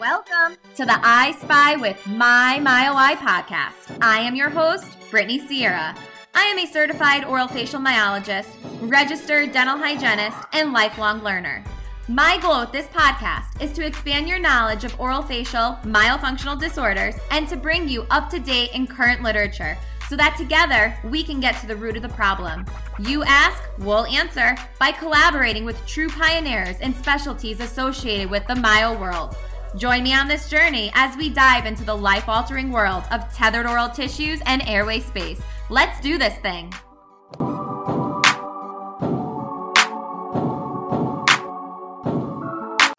Welcome 0.00 0.56
to 0.76 0.84
the 0.84 0.96
I 1.02 1.32
Spy 1.40 1.74
with 1.74 2.06
My 2.06 2.60
MyOI 2.62 3.16
podcast. 3.16 3.98
I 4.00 4.20
am 4.20 4.36
your 4.36 4.48
host, 4.48 4.96
Brittany 5.10 5.40
Sierra. 5.40 5.92
I 6.36 6.42
am 6.44 6.58
a 6.60 6.70
certified 6.70 7.24
oral 7.24 7.48
facial 7.48 7.80
myologist, 7.80 8.46
registered 8.80 9.50
dental 9.50 9.76
hygienist, 9.76 10.38
and 10.52 10.72
lifelong 10.72 11.24
learner. 11.24 11.64
My 12.06 12.38
goal 12.38 12.60
with 12.60 12.70
this 12.70 12.86
podcast 12.86 13.60
is 13.60 13.72
to 13.72 13.84
expand 13.84 14.28
your 14.28 14.38
knowledge 14.38 14.84
of 14.84 14.98
oral 15.00 15.22
facial 15.22 15.76
myofunctional 15.82 16.60
disorders 16.60 17.16
and 17.32 17.48
to 17.48 17.56
bring 17.56 17.88
you 17.88 18.06
up 18.10 18.30
to 18.30 18.38
date 18.38 18.70
and 18.74 18.88
current 18.88 19.24
literature 19.24 19.76
so 20.08 20.14
that 20.14 20.36
together 20.36 20.96
we 21.10 21.24
can 21.24 21.40
get 21.40 21.60
to 21.60 21.66
the 21.66 21.76
root 21.76 21.96
of 21.96 22.02
the 22.02 22.08
problem. 22.10 22.64
You 23.00 23.24
ask, 23.24 23.64
we'll 23.78 24.06
answer 24.06 24.56
by 24.78 24.92
collaborating 24.92 25.64
with 25.64 25.84
true 25.86 26.08
pioneers 26.08 26.76
and 26.80 26.94
specialties 26.94 27.58
associated 27.58 28.30
with 28.30 28.46
the 28.46 28.54
myo 28.54 28.96
world. 28.96 29.36
Join 29.76 30.02
me 30.02 30.14
on 30.14 30.28
this 30.28 30.48
journey 30.48 30.90
as 30.94 31.16
we 31.16 31.28
dive 31.28 31.66
into 31.66 31.84
the 31.84 31.96
life 31.96 32.28
altering 32.28 32.70
world 32.70 33.04
of 33.10 33.32
tethered 33.34 33.66
oral 33.66 33.88
tissues 33.88 34.40
and 34.46 34.66
airway 34.66 35.00
space. 35.00 35.40
Let's 35.68 36.00
do 36.00 36.18
this 36.18 36.34
thing. 36.38 36.72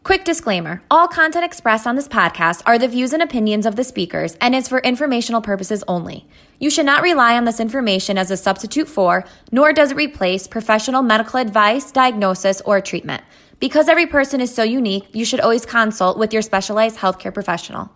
Quick 0.03 0.23
disclaimer 0.23 0.81
all 0.89 1.07
content 1.07 1.45
expressed 1.45 1.85
on 1.85 1.95
this 1.95 2.07
podcast 2.07 2.63
are 2.65 2.79
the 2.79 2.87
views 2.87 3.13
and 3.13 3.21
opinions 3.21 3.67
of 3.67 3.75
the 3.75 3.83
speakers 3.83 4.35
and 4.41 4.55
is 4.55 4.67
for 4.67 4.79
informational 4.79 5.39
purposes 5.39 5.83
only. 5.87 6.27
You 6.59 6.71
should 6.71 6.87
not 6.87 7.03
rely 7.03 7.37
on 7.37 7.45
this 7.45 7.59
information 7.59 8.17
as 8.17 8.31
a 8.31 8.37
substitute 8.37 8.87
for, 8.87 9.23
nor 9.51 9.71
does 9.71 9.91
it 9.91 9.97
replace, 9.97 10.47
professional 10.47 11.03
medical 11.03 11.39
advice, 11.39 11.91
diagnosis, 11.91 12.59
or 12.61 12.81
treatment. 12.81 13.23
Because 13.59 13.89
every 13.89 14.05
person 14.05 14.39
is 14.39 14.53
so 14.53 14.63
unique, 14.63 15.07
you 15.13 15.25
should 15.25 15.41
always 15.41 15.65
consult 15.65 16.17
with 16.17 16.31
your 16.31 16.41
specialized 16.41 16.97
healthcare 16.97 17.33
professional. 17.33 17.91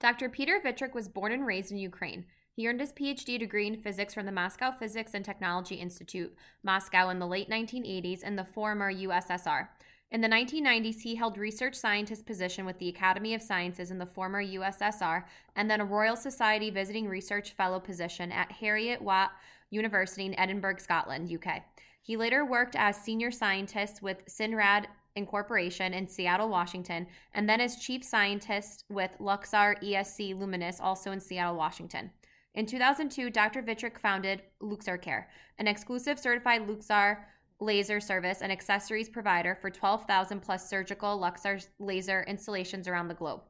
Dr. 0.00 0.28
Peter 0.28 0.60
Vitruk 0.62 0.94
was 0.94 1.08
born 1.08 1.32
and 1.32 1.46
raised 1.46 1.72
in 1.72 1.78
Ukraine. 1.78 2.26
He 2.52 2.68
earned 2.68 2.80
his 2.80 2.92
PhD 2.92 3.38
degree 3.38 3.66
in 3.66 3.80
physics 3.80 4.14
from 4.14 4.26
the 4.26 4.32
Moscow 4.32 4.70
Physics 4.70 5.12
and 5.14 5.24
Technology 5.24 5.76
Institute, 5.76 6.34
Moscow, 6.62 7.08
in 7.08 7.18
the 7.18 7.26
late 7.26 7.50
1980s 7.50 8.22
in 8.22 8.36
the 8.36 8.44
former 8.44 8.92
USSR. 8.92 9.68
In 10.10 10.20
the 10.20 10.28
1990s, 10.28 11.00
he 11.00 11.16
held 11.16 11.38
research 11.38 11.74
scientist 11.74 12.24
position 12.24 12.64
with 12.64 12.78
the 12.78 12.88
Academy 12.88 13.34
of 13.34 13.42
Sciences 13.42 13.90
in 13.90 13.98
the 13.98 14.06
former 14.06 14.42
USSR 14.42 15.24
and 15.56 15.68
then 15.68 15.80
a 15.80 15.84
Royal 15.84 16.14
Society 16.14 16.70
visiting 16.70 17.08
research 17.08 17.52
fellow 17.52 17.80
position 17.80 18.30
at 18.30 18.52
Heriot-Watt 18.52 19.32
University 19.70 20.26
in 20.26 20.38
Edinburgh, 20.38 20.76
Scotland, 20.78 21.32
UK. 21.32 21.62
He 22.00 22.16
later 22.16 22.44
worked 22.44 22.76
as 22.76 22.96
senior 22.96 23.30
scientist 23.30 24.02
with 24.02 24.24
Synrad 24.26 24.86
Incorporation 25.16 25.94
in 25.94 26.08
Seattle, 26.08 26.48
Washington, 26.48 27.06
and 27.34 27.48
then 27.48 27.60
as 27.60 27.76
chief 27.76 28.04
scientist 28.04 28.84
with 28.88 29.16
Luxar 29.20 29.80
ESC 29.82 30.36
Lumenis, 30.36 30.80
also 30.80 31.12
in 31.12 31.20
Seattle, 31.20 31.56
Washington. 31.56 32.10
In 32.54 32.66
2002, 32.66 33.30
Dr. 33.30 33.62
Vitruk 33.62 33.98
founded 33.98 34.42
Luxar 34.60 35.00
Care, 35.00 35.28
an 35.58 35.66
exclusive 35.66 36.18
certified 36.18 36.66
Luxar 36.68 37.18
laser 37.64 38.00
service 38.00 38.42
and 38.42 38.52
accessories 38.52 39.08
provider 39.08 39.56
for 39.60 39.70
12,000 39.70 40.40
plus 40.40 40.68
surgical 40.68 41.18
Luxar 41.18 41.66
laser 41.78 42.24
installations 42.28 42.86
around 42.86 43.08
the 43.08 43.14
globe. 43.14 43.40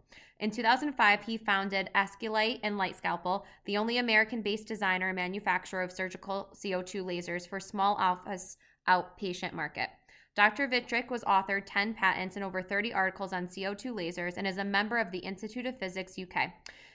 In 0.40 0.50
2005, 0.50 1.22
he 1.22 1.38
founded 1.38 1.90
Aesculight 1.94 2.60
and 2.62 2.76
Light 2.76 2.96
Scalpel, 2.96 3.44
the 3.66 3.76
only 3.76 3.98
American 3.98 4.42
based 4.42 4.66
designer 4.66 5.08
and 5.08 5.16
manufacturer 5.16 5.82
of 5.82 5.92
surgical 5.92 6.48
CO2 6.54 7.04
lasers 7.04 7.48
for 7.48 7.60
small 7.60 7.94
office 7.96 8.56
outpatient 8.88 9.52
market. 9.52 9.90
Dr. 10.34 10.66
Vitruk 10.66 11.10
was 11.10 11.22
authored 11.24 11.62
10 11.64 11.94
patents 11.94 12.34
and 12.34 12.44
over 12.44 12.60
30 12.60 12.92
articles 12.92 13.32
on 13.32 13.46
CO2 13.46 13.94
lasers 13.94 14.34
and 14.36 14.46
is 14.46 14.58
a 14.58 14.64
member 14.64 14.98
of 14.98 15.12
the 15.12 15.18
Institute 15.18 15.66
of 15.66 15.78
Physics 15.78 16.18
UK. 16.18 16.52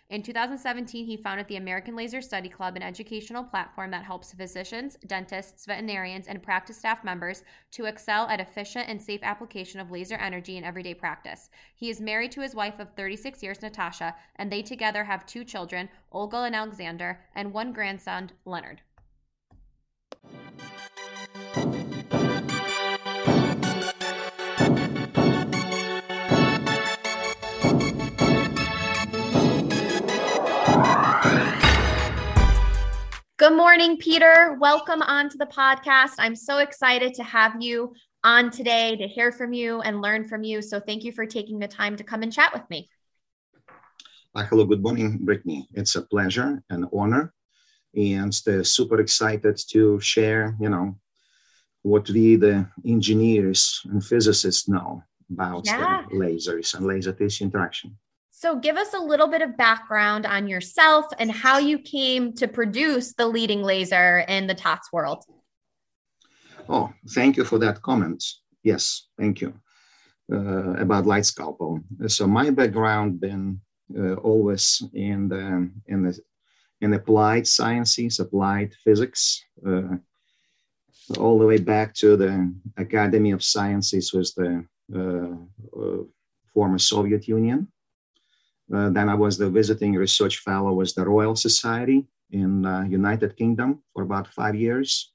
In 0.09 0.23
2017, 0.23 1.05
he 1.05 1.17
founded 1.17 1.47
the 1.47 1.57
American 1.57 1.95
Laser 1.95 2.19
Study 2.19 2.49
Club, 2.49 2.75
an 2.75 2.81
educational 2.81 3.43
platform 3.43 3.91
that 3.91 4.05
helps 4.05 4.33
physicians, 4.33 4.97
dentists, 5.05 5.67
veterinarians, 5.67 6.25
and 6.25 6.41
practice 6.41 6.79
staff 6.79 7.03
members 7.03 7.43
to 7.73 7.85
excel 7.85 8.27
at 8.27 8.39
efficient 8.39 8.89
and 8.89 8.99
safe 8.99 9.19
application 9.21 9.79
of 9.79 9.91
laser 9.91 10.15
energy 10.15 10.57
in 10.57 10.63
everyday 10.63 10.95
practice. 10.95 11.51
He 11.75 11.91
is 11.91 12.01
married 12.01 12.31
to 12.31 12.41
his 12.41 12.55
wife 12.55 12.79
of 12.79 12.95
36 12.95 13.43
years, 13.43 13.61
Natasha, 13.61 14.15
and 14.35 14.51
they 14.51 14.63
together 14.63 15.03
have 15.03 15.27
two 15.27 15.43
children, 15.43 15.89
Olga 16.11 16.37
and 16.37 16.55
Alexander, 16.55 17.21
and 17.35 17.53
one 17.53 17.71
grandson, 17.71 18.31
Leonard. 18.45 18.81
Good 33.49 33.57
morning, 33.57 33.97
Peter. 33.97 34.55
Welcome 34.59 35.01
onto 35.01 35.35
the 35.35 35.47
podcast. 35.47 36.13
I'm 36.19 36.35
so 36.35 36.59
excited 36.59 37.15
to 37.15 37.23
have 37.23 37.59
you 37.59 37.95
on 38.23 38.51
today 38.51 38.95
to 38.97 39.07
hear 39.07 39.31
from 39.31 39.53
you 39.53 39.81
and 39.81 40.03
learn 40.03 40.27
from 40.27 40.43
you. 40.43 40.61
So, 40.61 40.79
thank 40.79 41.03
you 41.03 41.11
for 41.11 41.25
taking 41.25 41.57
the 41.57 41.67
time 41.67 41.95
to 41.95 42.03
come 42.03 42.21
and 42.21 42.31
chat 42.31 42.53
with 42.53 42.61
me. 42.69 42.87
Uh, 44.35 44.43
hello, 44.43 44.65
good 44.65 44.83
morning, 44.83 45.25
Brittany. 45.25 45.67
It's 45.73 45.95
a 45.95 46.03
pleasure 46.03 46.61
and 46.69 46.85
honor, 46.93 47.33
and 47.95 48.39
uh, 48.47 48.61
super 48.61 49.01
excited 49.01 49.59
to 49.71 49.99
share, 49.99 50.55
you 50.59 50.69
know, 50.69 50.99
what 51.81 52.07
we, 52.07 52.35
the 52.35 52.69
engineers 52.85 53.81
and 53.85 54.05
physicists, 54.05 54.69
know 54.69 55.01
about 55.31 55.65
yeah. 55.65 56.03
lasers 56.13 56.75
and 56.75 56.85
laser 56.85 57.13
tissue 57.13 57.45
interaction. 57.45 57.97
So, 58.41 58.55
give 58.55 58.77
us 58.77 58.93
a 58.93 58.99
little 58.99 59.27
bit 59.27 59.41
of 59.41 59.57
background 59.57 60.25
on 60.25 60.47
yourself 60.47 61.07
and 61.19 61.29
how 61.29 61.57
you 61.57 61.77
came 61.77 62.31
to 62.35 62.47
produce 62.47 63.13
the 63.13 63.27
leading 63.27 63.61
laser 63.61 64.19
in 64.29 64.47
the 64.47 64.55
TOTS 64.55 64.93
world. 64.93 65.25
Oh, 66.69 66.93
thank 67.09 67.35
you 67.35 67.43
for 67.43 67.59
that 67.59 67.81
comment. 67.81 68.23
Yes, 68.63 69.07
thank 69.17 69.41
you. 69.41 69.51
Uh, 70.31 70.71
about 70.75 71.05
light 71.05 71.25
scalpel. 71.25 71.81
So 72.07 72.27
my 72.27 72.49
background 72.49 73.19
been 73.19 73.59
uh, 73.93 74.13
always 74.13 74.81
in 74.93 75.27
the 75.27 75.69
in 75.87 76.03
the 76.03 76.17
in 76.79 76.93
applied 76.93 77.45
sciences, 77.45 78.21
applied 78.21 78.73
physics, 78.85 79.43
uh, 79.67 79.97
all 81.17 81.37
the 81.39 81.45
way 81.45 81.57
back 81.57 81.93
to 81.95 82.15
the 82.15 82.55
Academy 82.77 83.31
of 83.31 83.43
Sciences 83.43 84.13
with 84.13 84.33
the 84.35 84.63
uh, 84.95 85.77
uh, 85.77 86.03
former 86.53 86.79
Soviet 86.79 87.27
Union. 87.27 87.67
Uh, 88.73 88.89
then 88.89 89.09
I 89.09 89.15
was 89.15 89.37
the 89.37 89.49
visiting 89.49 89.93
research 89.95 90.37
fellow 90.39 90.73
with 90.73 90.93
the 90.95 91.05
Royal 91.05 91.35
Society 91.35 92.07
in 92.31 92.65
uh, 92.65 92.83
United 92.83 93.35
Kingdom 93.35 93.81
for 93.93 94.03
about 94.03 94.27
five 94.27 94.55
years 94.55 95.11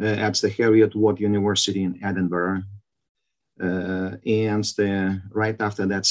uh, 0.00 0.06
at 0.06 0.34
the 0.34 0.48
Heriot-Watt 0.48 1.18
University 1.20 1.82
in 1.82 1.98
Edinburgh. 2.02 2.62
Uh, 3.60 4.16
and 4.26 4.64
the, 4.76 5.20
right 5.30 5.56
after 5.60 5.86
that 5.86 6.06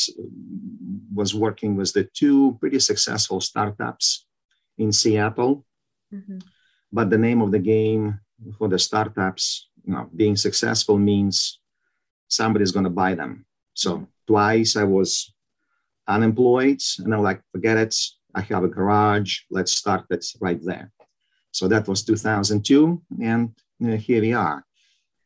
was 1.14 1.34
working 1.34 1.76
with 1.76 1.94
the 1.94 2.04
two 2.14 2.58
pretty 2.60 2.80
successful 2.80 3.40
startups 3.40 4.26
in 4.78 4.92
Seattle. 4.92 5.66
Mm-hmm. 6.14 6.40
But 6.92 7.10
the 7.10 7.18
name 7.18 7.42
of 7.42 7.52
the 7.52 7.60
game 7.60 8.20
for 8.58 8.68
the 8.68 8.80
startups, 8.80 9.70
you 9.86 9.94
know, 9.94 10.10
being 10.16 10.36
successful 10.36 10.98
means 10.98 11.60
somebody's 12.28 12.72
going 12.72 12.86
to 12.86 12.90
buy 12.90 13.16
them. 13.16 13.46
So 13.74 14.08
twice 14.28 14.76
I 14.76 14.84
was 14.84 15.35
unemployed. 16.08 16.82
And 17.00 17.14
I'm 17.14 17.24
like, 17.24 17.42
forget 17.52 17.78
it. 17.78 17.96
I 18.34 18.42
have 18.42 18.64
a 18.64 18.68
garage. 18.68 19.40
Let's 19.50 19.72
start 19.72 20.06
it 20.10 20.26
right 20.42 20.60
there. 20.64 20.92
So 21.52 21.68
that 21.68 21.88
was 21.88 22.04
2002. 22.04 23.02
And 23.22 23.54
uh, 23.84 23.98
here 23.98 24.22
we 24.22 24.34
are. 24.34 24.66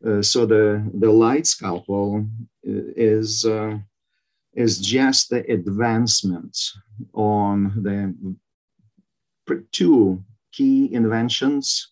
Uh, 0.06 0.22
so 0.22 0.46
the, 0.46 0.90
the 0.94 1.12
light 1.12 1.48
scalpel 1.48 2.26
uh, 2.68 2.84
is, 2.96 3.46
uh, 3.46 3.78
is 4.54 4.80
just 4.80 5.30
the 5.30 5.44
advancement 5.52 6.58
on 7.14 7.74
the 7.84 8.36
two 9.72 10.24
key 10.52 10.94
inventions 10.94 11.92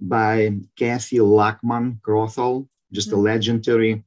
by 0.00 0.56
Kathy 0.76 1.18
Laakmann 1.18 2.00
Crothall, 2.00 2.68
just 2.92 3.08
a 3.08 3.12
mm-hmm. 3.12 3.24
legendary 3.24 4.04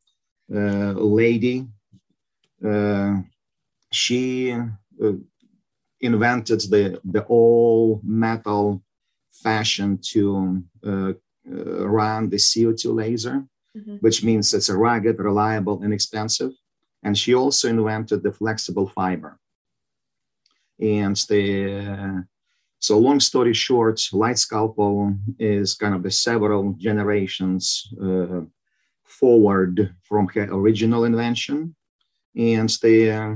uh, 0.53 0.93
lady 0.93 1.67
uh, 2.65 3.17
she 3.97 4.53
uh, 4.53 5.13
invented 6.01 6.61
the, 6.61 6.99
the 7.03 7.23
all 7.23 8.01
metal 8.03 8.83
fashion 9.31 9.99
to 10.11 10.63
uh, 10.85 11.13
uh 11.51 11.87
run 11.87 12.29
the 12.29 12.37
CO2 12.37 12.83
laser, 12.93 13.37
mm-hmm. 13.75 13.97
which 14.05 14.23
means 14.23 14.53
it's 14.53 14.69
a 14.69 14.77
rugged, 14.77 15.17
reliable, 15.19 15.83
inexpensive. 15.83 16.51
And 17.03 17.17
she 17.17 17.33
also 17.35 17.69
invented 17.69 18.23
the 18.23 18.31
flexible 18.31 18.87
fiber. 18.97 19.39
And 20.79 21.15
the, 21.29 22.25
So 22.79 22.99
long 22.99 23.19
story 23.19 23.53
short, 23.53 23.99
light 24.13 24.37
scalpel 24.37 25.13
is 25.39 25.75
kind 25.81 25.95
of 25.95 26.03
the 26.03 26.11
several 26.11 26.63
generations 26.87 27.63
uh, 28.07 28.41
forward 29.03 29.95
from 30.03 30.27
her 30.33 30.47
original 30.59 31.05
invention. 31.05 31.75
And 32.35 32.69
the, 32.83 32.97
uh, 33.11 33.35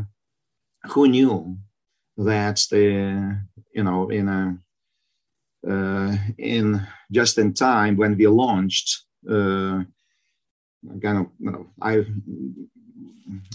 who 0.89 1.07
knew 1.07 1.57
that 2.17 2.65
the, 2.71 3.39
you 3.73 3.83
know, 3.83 4.09
in 4.09 4.27
a, 4.27 4.57
uh, 5.67 6.15
in 6.37 6.81
just 7.11 7.37
in 7.37 7.53
time 7.53 7.95
when 7.97 8.17
we 8.17 8.27
launched, 8.27 9.05
uh, 9.29 9.83
kind 11.01 11.17
of, 11.19 11.27
you 11.39 11.51
know, 11.51 11.67
I, 11.81 12.05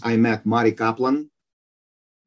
I 0.02 0.16
met 0.16 0.46
Marty 0.46 0.72
Kaplan, 0.72 1.30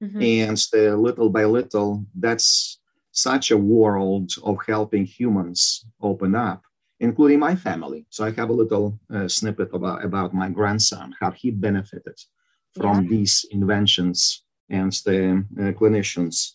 mm-hmm. 0.03 0.21
and 0.21 0.57
the 0.71 0.95
little 0.97 1.29
by 1.29 1.45
little, 1.45 2.05
that's 2.13 2.79
such 3.11 3.51
a 3.51 3.57
world 3.57 4.31
of 4.43 4.57
helping 4.67 5.05
humans 5.05 5.85
open 6.01 6.35
up, 6.35 6.63
including 6.99 7.39
my 7.39 7.55
family. 7.55 8.05
So 8.09 8.25
I 8.25 8.31
have 8.31 8.49
a 8.49 8.53
little 8.53 8.99
uh, 9.13 9.27
snippet 9.27 9.69
about, 9.73 10.03
about 10.03 10.33
my 10.33 10.49
grandson, 10.49 11.15
how 11.19 11.31
he 11.31 11.51
benefited 11.51 12.19
from 12.75 13.03
yeah. 13.03 13.09
these 13.09 13.45
inventions 13.51 14.43
and 14.69 14.92
the 15.06 15.45
uh, 15.57 15.71
clinicians 15.71 16.54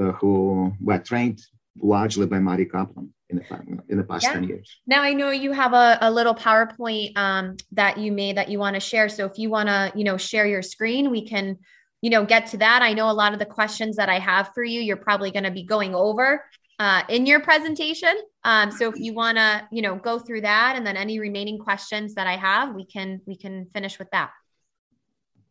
uh, 0.00 0.12
who 0.12 0.72
were 0.80 0.98
trained 0.98 1.40
largely 1.80 2.26
by 2.26 2.38
Marty 2.38 2.64
Kaplan 2.64 3.12
in 3.28 3.36
the, 3.36 3.82
in 3.88 3.96
the 3.96 4.04
past 4.04 4.24
yeah. 4.24 4.32
10 4.34 4.44
years. 4.44 4.76
Now 4.86 5.02
I 5.02 5.12
know 5.12 5.30
you 5.30 5.52
have 5.52 5.72
a, 5.72 5.98
a 6.00 6.10
little 6.10 6.34
PowerPoint 6.34 7.16
um, 7.16 7.56
that 7.72 7.98
you 7.98 8.12
made 8.12 8.36
that 8.36 8.48
you 8.48 8.58
want 8.58 8.74
to 8.74 8.80
share. 8.80 9.08
So 9.08 9.24
if 9.24 9.38
you 9.38 9.50
want 9.50 9.68
to, 9.68 9.92
you 9.94 10.04
know, 10.04 10.16
share 10.16 10.46
your 10.46 10.62
screen, 10.62 11.10
we 11.10 11.26
can 11.26 11.58
you 12.02 12.10
know, 12.10 12.24
get 12.24 12.46
to 12.46 12.56
that. 12.58 12.82
I 12.82 12.92
know 12.92 13.10
a 13.10 13.12
lot 13.12 13.32
of 13.32 13.38
the 13.38 13.46
questions 13.46 13.96
that 13.96 14.08
I 14.08 14.18
have 14.18 14.52
for 14.54 14.64
you, 14.64 14.80
you're 14.80 14.96
probably 14.96 15.30
going 15.30 15.44
to 15.44 15.50
be 15.50 15.62
going 15.62 15.94
over 15.94 16.44
uh, 16.78 17.02
in 17.08 17.26
your 17.26 17.40
presentation. 17.40 18.16
Um, 18.44 18.70
so 18.70 18.88
if 18.88 18.98
you 18.98 19.12
want 19.12 19.36
to, 19.36 19.68
you 19.70 19.82
know, 19.82 19.96
go 19.96 20.18
through 20.18 20.40
that, 20.42 20.76
and 20.76 20.86
then 20.86 20.96
any 20.96 21.18
remaining 21.18 21.58
questions 21.58 22.14
that 22.14 22.26
I 22.26 22.36
have, 22.36 22.74
we 22.74 22.86
can 22.86 23.20
we 23.26 23.36
can 23.36 23.66
finish 23.74 23.98
with 23.98 24.10
that. 24.12 24.30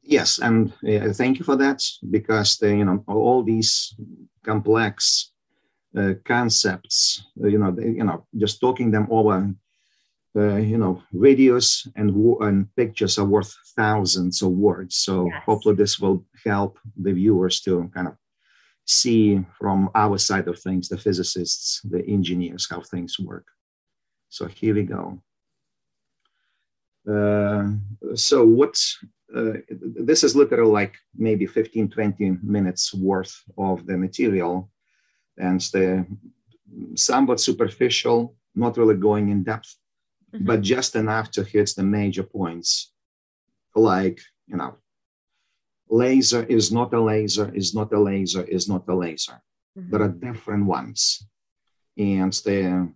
Yes, 0.10 0.40
and 0.40 0.74
uh, 0.88 1.14
thank 1.14 1.38
you 1.38 1.46
for 1.46 1.56
that 1.58 1.84
because 2.10 2.58
the, 2.58 2.70
you 2.70 2.86
know 2.86 3.04
all 3.08 3.44
these 3.44 3.94
complex 4.44 5.32
uh, 5.96 6.14
concepts, 6.26 7.24
uh, 7.44 7.48
you 7.48 7.60
know, 7.60 7.76
you 7.80 8.04
know, 8.04 8.26
just 8.36 8.60
talking 8.60 8.92
them 8.92 9.08
over 9.12 9.54
uh, 10.36 10.58
you 10.58 10.78
know, 10.78 11.02
videos 11.14 11.88
and, 11.96 12.12
and 12.42 12.76
pictures 12.76 13.18
are 13.18 13.26
worth 13.26 13.54
thousands 13.76 14.42
of 14.42 14.52
words. 14.52 14.96
So 14.96 15.26
yes. 15.26 15.44
hopefully 15.46 15.76
this 15.76 16.00
will 16.00 16.24
help 16.46 16.78
the 16.96 17.14
viewers 17.14 17.62
to 17.62 17.90
kind 17.94 18.08
of 18.08 18.16
see 18.86 19.44
from 19.60 19.90
our 19.96 20.18
side 20.18 20.48
of 20.48 20.60
things, 20.60 20.90
the 20.90 20.98
physicists, 20.98 21.82
the 21.84 22.06
engineers, 22.08 22.68
how 22.70 22.82
things 22.82 23.20
work. 23.20 23.48
So 24.30 24.48
here 24.48 24.76
we 24.76 24.84
go. 24.84 25.22
Uh, 27.10 27.72
so 28.16 28.46
what, 28.46 28.80
this 29.31 30.24
is 30.24 30.36
literally 30.36 30.72
like 30.72 30.96
maybe 31.16 31.46
15, 31.46 31.90
20 31.90 32.38
minutes 32.42 32.94
worth 32.94 33.44
of 33.58 33.86
the 33.86 33.98
material 33.98 34.70
and 35.38 35.62
the 35.74 36.06
somewhat 36.96 37.40
superficial, 37.40 38.36
not 38.56 38.78
really 38.78 38.96
going 38.96 39.30
in 39.30 39.44
depth 39.44 39.76
mm-hmm. 40.34 40.46
but 40.46 40.62
just 40.62 40.96
enough 40.96 41.31
to 41.31 41.44
hit 41.44 41.72
the 41.76 41.84
major 41.84 42.24
points 42.24 42.94
like 43.76 44.20
you 44.48 44.58
know 44.58 44.76
laser 45.90 46.44
is 46.44 46.72
not 46.72 46.94
a 46.94 47.02
laser 47.02 47.52
is 47.54 47.74
not 47.74 47.92
a 47.94 48.00
laser 48.00 48.44
is 48.44 48.68
not 48.68 48.88
a 48.88 48.96
laser 48.96 49.42
mm-hmm. 49.78 49.90
there 49.90 50.02
are 50.02 50.10
different 50.10 50.66
ones 50.66 51.24
and 51.98 52.34
the 52.46 52.92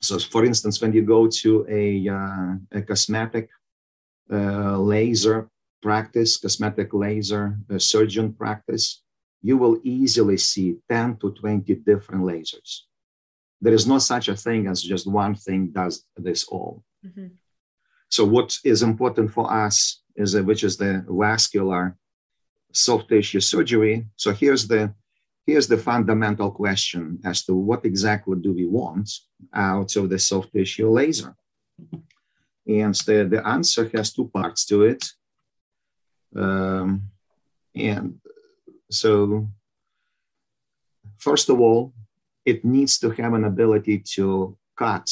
so 0.00 0.18
for 0.18 0.44
instance 0.44 0.80
when 0.80 0.92
you 0.92 1.02
go 1.02 1.26
to 1.26 1.66
a, 1.68 2.08
uh, 2.08 2.54
a 2.72 2.82
cosmetic 2.82 3.48
uh, 4.32 4.76
laser 4.78 5.48
practice 5.82 6.36
cosmetic 6.36 6.92
laser 6.92 7.58
uh, 7.70 7.78
surgeon 7.78 8.32
practice 8.32 9.02
you 9.42 9.56
will 9.56 9.78
easily 9.84 10.36
see 10.36 10.76
10 10.88 11.18
to 11.18 11.30
20 11.32 11.74
different 11.76 12.22
lasers 12.22 12.86
there 13.60 13.74
is 13.74 13.86
no 13.86 13.98
such 13.98 14.28
a 14.28 14.36
thing 14.36 14.66
as 14.66 14.82
just 14.82 15.06
one 15.06 15.34
thing 15.34 15.68
does 15.72 16.04
this 16.16 16.44
all. 16.44 16.82
Mm-hmm. 17.04 17.28
So 18.08 18.24
what 18.24 18.56
is 18.64 18.82
important 18.82 19.32
for 19.32 19.52
us 19.52 20.02
is 20.14 20.34
a, 20.34 20.42
which 20.42 20.62
is 20.62 20.76
the 20.76 21.04
vascular 21.08 21.96
soft 22.72 23.08
tissue 23.08 23.40
surgery. 23.40 24.06
So 24.16 24.32
here's 24.32 24.68
the 24.68 24.94
here's 25.46 25.68
the 25.68 25.78
fundamental 25.78 26.50
question 26.50 27.20
as 27.24 27.44
to 27.44 27.54
what 27.54 27.84
exactly 27.84 28.36
do 28.40 28.52
we 28.52 28.66
want 28.66 29.10
out 29.54 29.94
of 29.96 30.10
the 30.10 30.18
soft 30.18 30.52
tissue 30.52 30.90
laser. 30.90 31.34
And 32.68 32.94
the, 32.94 33.28
the 33.30 33.46
answer 33.46 33.88
has 33.94 34.12
two 34.12 34.28
parts 34.28 34.66
to 34.66 34.82
it. 34.82 35.04
Um, 36.34 37.02
and 37.74 38.18
so, 38.90 39.48
first 41.18 41.48
of 41.48 41.60
all, 41.60 41.92
it 42.44 42.64
needs 42.64 42.98
to 42.98 43.10
have 43.10 43.34
an 43.34 43.44
ability 43.44 43.98
to 44.14 44.56
cut 44.76 45.10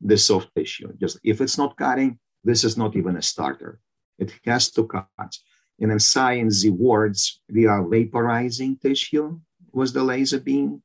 the 0.00 0.18
soft 0.18 0.50
tissue. 0.54 0.92
Just 1.00 1.18
if 1.24 1.40
it's 1.40 1.58
not 1.58 1.76
cutting, 1.76 2.18
this 2.44 2.64
is 2.64 2.76
not 2.76 2.94
even 2.94 3.16
a 3.16 3.22
starter. 3.22 3.80
It 4.18 4.32
has 4.44 4.70
to 4.72 4.86
cut. 4.86 5.38
And 5.80 5.90
in 5.90 5.98
science 5.98 6.64
words, 6.66 7.40
we 7.50 7.66
are 7.66 7.82
vaporizing 7.82 8.80
tissue 8.80 9.40
with 9.72 9.92
the 9.92 10.04
laser 10.04 10.38
beam. 10.38 10.82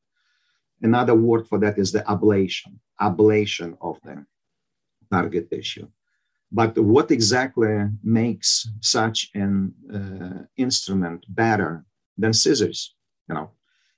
Another 0.82 1.14
word 1.14 1.48
for 1.48 1.60
that 1.60 1.78
is 1.78 1.92
the 1.92 2.00
ablation, 2.02 2.80
ablation 3.00 3.78
of 3.82 4.00
the 4.04 4.26
target 5.12 5.52
tissue. 5.52 5.88
But 6.52 6.78
what 6.78 7.12
exactly 7.12 7.86
makes 8.04 8.68
such 8.82 9.30
an 9.36 9.74
uh, 9.94 10.46
instrument 10.58 11.26
better 11.30 11.86
than 12.18 12.34
scissors? 12.34 12.96
You 13.28 13.36
know, 13.36 13.52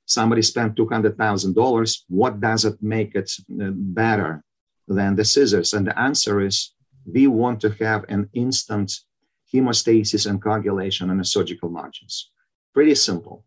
somebody 0.06 0.42
spent 0.42 0.76
$200,000, 0.76 1.98
what 2.10 2.42
does 2.42 2.66
it 2.66 2.76
make 2.82 3.16
it 3.16 3.32
uh, 3.62 3.72
better 3.72 4.44
than 4.88 5.16
the 5.16 5.24
scissors? 5.24 5.74
And 5.74 5.88
the 5.88 5.98
answer 5.98 6.42
is 6.42 6.74
we 7.06 7.28
want 7.28 7.62
to 7.62 7.70
have 7.80 8.06
an 8.10 8.30
instant 8.34 8.92
hemostasis 9.54 10.30
and 10.30 10.42
coagulation 10.42 11.10
on 11.10 11.18
the 11.18 11.26
surgical 11.26 11.70
margins. 11.70 12.32
Pretty 12.74 12.96
simple. 12.96 13.46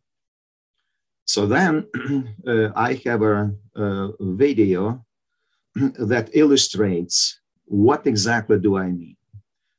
So 1.26 1.46
then 1.46 1.86
uh, 2.46 2.68
I 2.74 2.94
have 3.06 3.22
a, 3.22 3.52
a 3.76 4.10
video 4.20 5.04
that 5.74 6.30
illustrates 6.32 7.40
what 7.66 8.06
exactly 8.06 8.58
do 8.58 8.76
I 8.76 8.86
mean. 8.90 9.16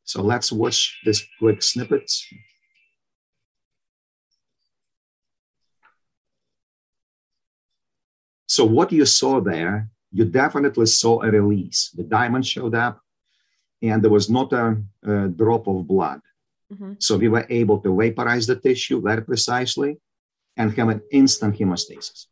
So 0.04 0.22
let's 0.22 0.51
watch 0.51 1.01
this 1.06 1.25
quick 1.39 1.63
snippet. 1.63 2.12
So 8.48 8.65
what 8.65 8.92
you 8.92 9.06
saw 9.06 9.42
there, 9.42 9.89
you 10.12 10.25
definitely 10.25 10.86
saw 10.86 11.22
a 11.22 11.30
release. 11.30 11.89
The 11.89 12.04
diamond 12.04 12.46
showed 12.46 12.75
up, 12.75 13.01
and 13.82 14.01
there 14.01 14.12
was 14.12 14.30
not 14.30 14.54
a, 14.54 14.82
a 15.04 15.27
drop 15.27 15.68
of 15.68 15.88
blood. 15.88 16.22
Mm-hmm. 16.72 16.94
So 17.00 17.18
we 17.18 17.27
were 17.27 17.46
able 17.50 17.80
to 17.80 17.96
vaporize 17.96 18.48
the 18.48 18.56
tissue 18.56 19.01
very 19.01 19.24
precisely 19.24 19.98
and 20.56 20.74
have 20.74 20.89
an 20.89 21.01
instant 21.12 21.58
hemostasis. 21.58 22.27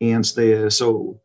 And 0.00 0.24
the, 0.24 0.70
so 0.70 1.20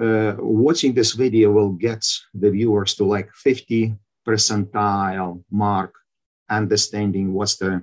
uh, 0.00 0.36
watching 0.38 0.94
this 0.94 1.12
video 1.12 1.50
will 1.50 1.72
get 1.72 2.04
the 2.34 2.50
viewers 2.50 2.94
to 2.94 3.04
like 3.04 3.30
50 3.34 3.94
percentile 4.26 5.42
mark, 5.50 5.94
understanding 6.50 7.32
what's 7.32 7.56
the 7.56 7.82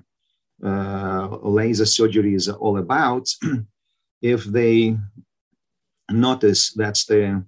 uh, 0.63 1.27
laser 1.41 1.86
surgery 1.86 2.36
is 2.36 2.50
all 2.50 2.77
about. 2.77 3.27
if 4.22 4.43
they 4.46 4.98
notice 6.10 6.74
that 6.74 6.96
the 7.08 7.43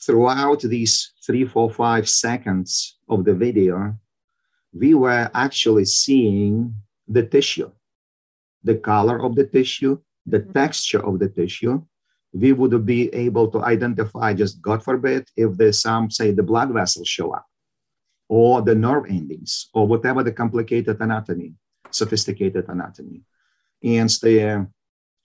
throughout 0.00 0.60
these 0.62 1.12
three, 1.24 1.44
four, 1.44 1.70
five 1.70 2.08
seconds 2.08 2.98
of 3.08 3.24
the 3.24 3.34
video, 3.34 3.96
we 4.72 4.94
were 4.94 5.30
actually 5.34 5.84
seeing 5.84 6.74
the 7.08 7.22
tissue, 7.22 7.70
the 8.62 8.76
color 8.76 9.22
of 9.24 9.34
the 9.34 9.46
tissue, 9.46 9.98
the 10.26 10.40
mm-hmm. 10.40 10.52
texture 10.52 11.04
of 11.04 11.18
the 11.18 11.28
tissue. 11.28 11.82
We 12.36 12.52
would 12.52 12.84
be 12.84 13.02
able 13.14 13.48
to 13.52 13.62
identify, 13.64 14.34
just 14.34 14.60
God 14.60 14.82
forbid, 14.82 15.28
if 15.36 15.56
there's 15.56 15.80
some, 15.80 16.10
say, 16.10 16.32
the 16.32 16.42
blood 16.42 16.70
vessels 16.70 17.08
show 17.08 17.32
up, 17.32 17.46
or 18.28 18.62
the 18.62 18.74
nerve 18.74 19.06
endings, 19.08 19.70
or 19.72 19.86
whatever 19.86 20.22
the 20.22 20.32
complicated 20.32 21.00
anatomy, 21.00 21.54
sophisticated 21.90 22.64
anatomy. 22.68 23.22
And 23.82 24.10
the 24.22 24.66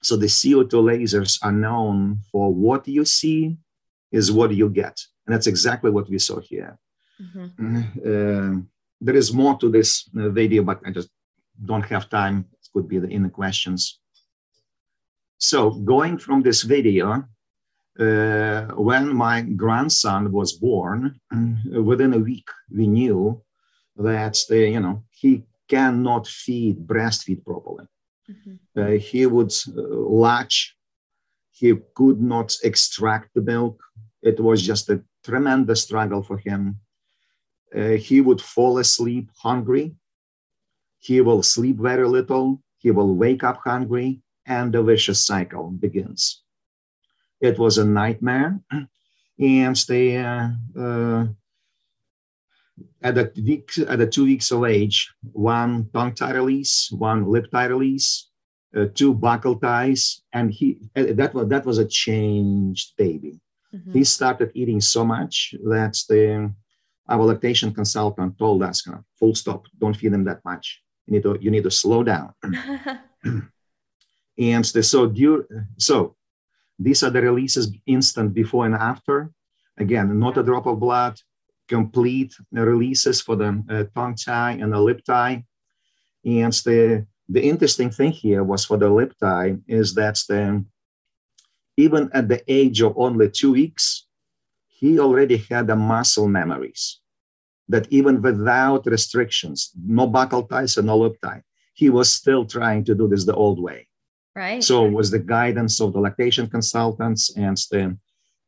so 0.03 0.17
the 0.17 0.25
CO2 0.25 0.71
lasers 0.71 1.37
are 1.43 1.51
known 1.51 2.19
for 2.31 2.53
what 2.53 2.87
you 2.87 3.05
see 3.05 3.57
is 4.11 4.31
what 4.31 4.51
you 4.51 4.67
get. 4.69 4.99
And 5.25 5.33
that's 5.33 5.47
exactly 5.47 5.91
what 5.91 6.09
we 6.09 6.17
saw 6.17 6.39
here. 6.39 6.79
Mm-hmm. 7.21 7.77
Uh, 8.03 8.61
there 8.99 9.15
is 9.15 9.31
more 9.31 9.57
to 9.59 9.69
this 9.69 10.09
uh, 10.17 10.29
video, 10.29 10.63
but 10.63 10.81
I 10.85 10.91
just 10.91 11.09
don't 11.63 11.85
have 11.85 12.09
time. 12.09 12.45
It 12.51 12.67
could 12.73 12.87
be 12.87 12.97
in 12.97 13.23
the 13.23 13.29
questions. 13.29 13.99
So 15.41 15.71
going 15.71 16.19
from 16.19 16.43
this 16.43 16.61
video, 16.61 17.25
uh, 17.99 18.61
when 18.75 19.13
my 19.13 19.41
grandson 19.41 20.31
was 20.31 20.53
born, 20.53 21.19
uh, 21.33 21.81
within 21.81 22.13
a 22.13 22.19
week 22.19 22.47
we 22.73 22.85
knew 22.85 23.41
that 23.97 24.37
the, 24.49 24.69
you 24.69 24.79
know 24.79 25.03
he 25.09 25.43
cannot 25.67 26.27
feed 26.27 26.85
breastfeed 26.85 27.43
properly. 27.43 27.85
Mm-hmm. 28.29 28.55
Uh, 28.79 28.97
he 28.99 29.25
would 29.25 29.51
uh, 29.75 29.81
latch. 30.25 30.75
He 31.49 31.73
could 31.95 32.21
not 32.21 32.55
extract 32.63 33.33
the 33.33 33.41
milk. 33.41 33.81
It 34.21 34.39
was 34.39 34.61
just 34.61 34.89
a 34.89 35.03
tremendous 35.23 35.81
struggle 35.81 36.21
for 36.21 36.37
him. 36.37 36.79
Uh, 37.75 37.97
he 38.07 38.21
would 38.21 38.41
fall 38.41 38.77
asleep 38.77 39.31
hungry. 39.37 39.95
He 40.99 41.19
will 41.21 41.41
sleep 41.41 41.77
very 41.77 42.07
little. 42.07 42.61
He 42.77 42.91
will 42.91 43.15
wake 43.15 43.43
up 43.43 43.59
hungry, 43.63 44.20
and 44.45 44.73
the 44.73 44.83
vicious 44.83 45.25
cycle 45.25 45.69
begins. 45.71 46.43
It 47.39 47.57
was 47.57 47.77
a 47.77 47.85
nightmare. 47.85 48.59
And 49.39 49.75
they, 49.87 50.17
uh, 50.17 50.49
uh, 50.77 51.25
at 53.01 53.15
the 53.15 53.31
week, 53.35 53.71
at 53.87 53.97
the 53.97 54.07
two 54.07 54.25
weeks 54.25 54.51
of 54.51 54.65
age, 54.65 55.11
one 55.31 55.89
tongue 55.93 56.13
tie 56.13 56.33
release, 56.33 56.89
one 56.91 57.25
lip 57.25 57.49
tie 57.51 57.65
release, 57.65 58.29
uh, 58.75 58.85
two 58.93 59.15
buccal 59.15 59.59
ties, 59.59 60.21
and 60.31 60.51
he 60.51 60.77
uh, 60.95 61.05
that 61.13 61.33
was 61.33 61.47
that 61.49 61.65
was 61.65 61.79
a 61.79 61.85
changed 61.85 62.93
baby. 62.97 63.41
Mm-hmm. 63.73 63.93
He 63.93 64.03
started 64.03 64.51
eating 64.53 64.81
so 64.81 65.03
much 65.03 65.55
that 65.63 65.97
the 66.07 66.53
our 67.09 67.25
lactation 67.25 67.73
consultant 67.73 68.37
told 68.37 68.61
us, 68.61 68.87
"Full 69.17 69.33
stop! 69.33 69.65
Don't 69.79 69.97
feed 69.97 70.13
him 70.13 70.23
that 70.25 70.45
much. 70.45 70.81
You 71.07 71.13
need 71.13 71.23
to 71.23 71.37
you 71.41 71.49
need 71.49 71.63
to 71.63 71.71
slow 71.71 72.03
down." 72.03 72.33
and 74.37 74.65
so 74.65 75.13
so 75.77 76.15
these 76.79 77.03
are 77.03 77.11
the 77.11 77.21
releases 77.21 77.71
instant 77.85 78.33
before 78.33 78.65
and 78.65 78.75
after. 78.75 79.31
Again, 79.77 80.17
not 80.19 80.37
a 80.37 80.43
drop 80.43 80.65
of 80.65 80.79
blood, 80.79 81.19
complete 81.67 82.33
releases 82.51 83.21
for 83.21 83.35
the 83.35 83.63
uh, 83.69 83.83
tongue 83.95 84.15
tie 84.15 84.57
and 84.61 84.73
the 84.73 84.79
lip 84.79 85.01
tie. 85.05 85.45
And 86.25 86.53
the, 86.53 87.05
the 87.29 87.41
interesting 87.41 87.91
thing 87.91 88.11
here 88.11 88.43
was 88.43 88.65
for 88.65 88.77
the 88.77 88.89
lip 88.89 89.13
tie 89.19 89.57
is 89.67 89.93
that 89.95 90.19
the, 90.27 90.65
even 91.77 92.09
at 92.13 92.27
the 92.27 92.41
age 92.47 92.81
of 92.81 92.93
only 92.97 93.29
two 93.29 93.53
weeks, 93.53 94.07
he 94.67 94.99
already 94.99 95.37
had 95.49 95.67
the 95.67 95.75
muscle 95.75 96.27
memories 96.27 96.99
that 97.69 97.87
even 97.91 98.21
without 98.21 98.85
restrictions, 98.85 99.71
no 99.85 100.07
buccal 100.07 100.49
ties 100.49 100.77
and 100.77 100.87
no 100.87 100.97
lip 100.97 101.15
tie, 101.23 101.43
he 101.73 101.89
was 101.89 102.09
still 102.11 102.43
trying 102.45 102.83
to 102.85 102.95
do 102.95 103.07
this 103.07 103.25
the 103.25 103.35
old 103.35 103.61
way. 103.61 103.87
Right. 104.35 104.63
So 104.63 104.85
it 104.85 104.93
was 104.93 105.11
the 105.11 105.19
guidance 105.19 105.81
of 105.81 105.93
the 105.93 105.99
lactation 105.99 106.47
consultants 106.47 107.35
and 107.35 107.57
the 107.69 107.97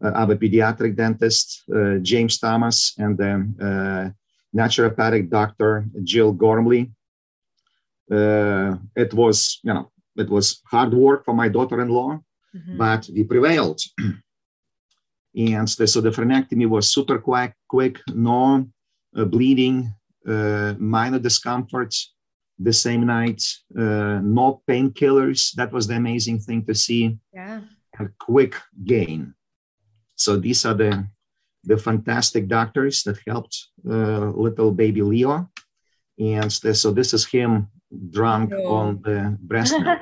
uh, 0.03 0.07
other 0.07 0.35
pediatric 0.35 0.95
dentist, 0.95 1.63
uh, 1.73 1.97
James 2.01 2.39
Thomas, 2.39 2.93
and 2.97 3.17
then 3.17 3.55
uh, 3.61 4.09
naturopathic 4.55 5.29
doctor, 5.29 5.85
Jill 6.03 6.31
Gormley. 6.31 6.91
Uh, 8.11 8.75
it 8.95 9.13
was, 9.13 9.59
you 9.63 9.73
know, 9.73 9.91
it 10.15 10.29
was 10.29 10.61
hard 10.65 10.93
work 10.93 11.25
for 11.25 11.33
my 11.33 11.47
daughter-in-law, 11.47 12.19
mm-hmm. 12.55 12.77
but 12.77 13.09
we 13.13 13.23
prevailed. 13.23 13.81
and 15.35 15.67
the, 15.67 15.87
so 15.87 16.01
the 16.01 16.11
frenectomy 16.11 16.67
was 16.67 16.93
super 16.93 17.17
quick, 17.17 17.53
quick 17.67 17.99
no 18.13 18.67
uh, 19.15 19.25
bleeding, 19.25 19.93
uh, 20.27 20.73
minor 20.77 21.19
discomforts, 21.19 22.13
the 22.59 22.73
same 22.73 23.05
night. 23.05 23.43
Uh, 23.77 24.19
no 24.21 24.61
painkillers. 24.67 25.53
That 25.53 25.71
was 25.71 25.87
the 25.87 25.95
amazing 25.95 26.39
thing 26.39 26.65
to 26.65 26.75
see. 26.75 27.17
Yeah. 27.33 27.61
A 27.99 28.07
quick 28.19 28.55
gain. 28.83 29.33
So 30.15 30.37
these 30.37 30.65
are 30.65 30.73
the 30.73 31.07
the 31.65 31.77
fantastic 31.77 32.47
doctors 32.47 33.03
that 33.03 33.17
helped 33.25 33.67
uh, 33.89 34.31
little 34.35 34.71
baby 34.71 35.01
Leo, 35.01 35.49
and 36.19 36.51
so 36.51 36.91
this 36.91 37.13
is 37.13 37.25
him 37.25 37.67
drunk 38.09 38.51
oh. 38.53 38.73
on 38.73 39.01
the 39.01 39.37
breast 39.41 39.73
milk. 39.79 39.99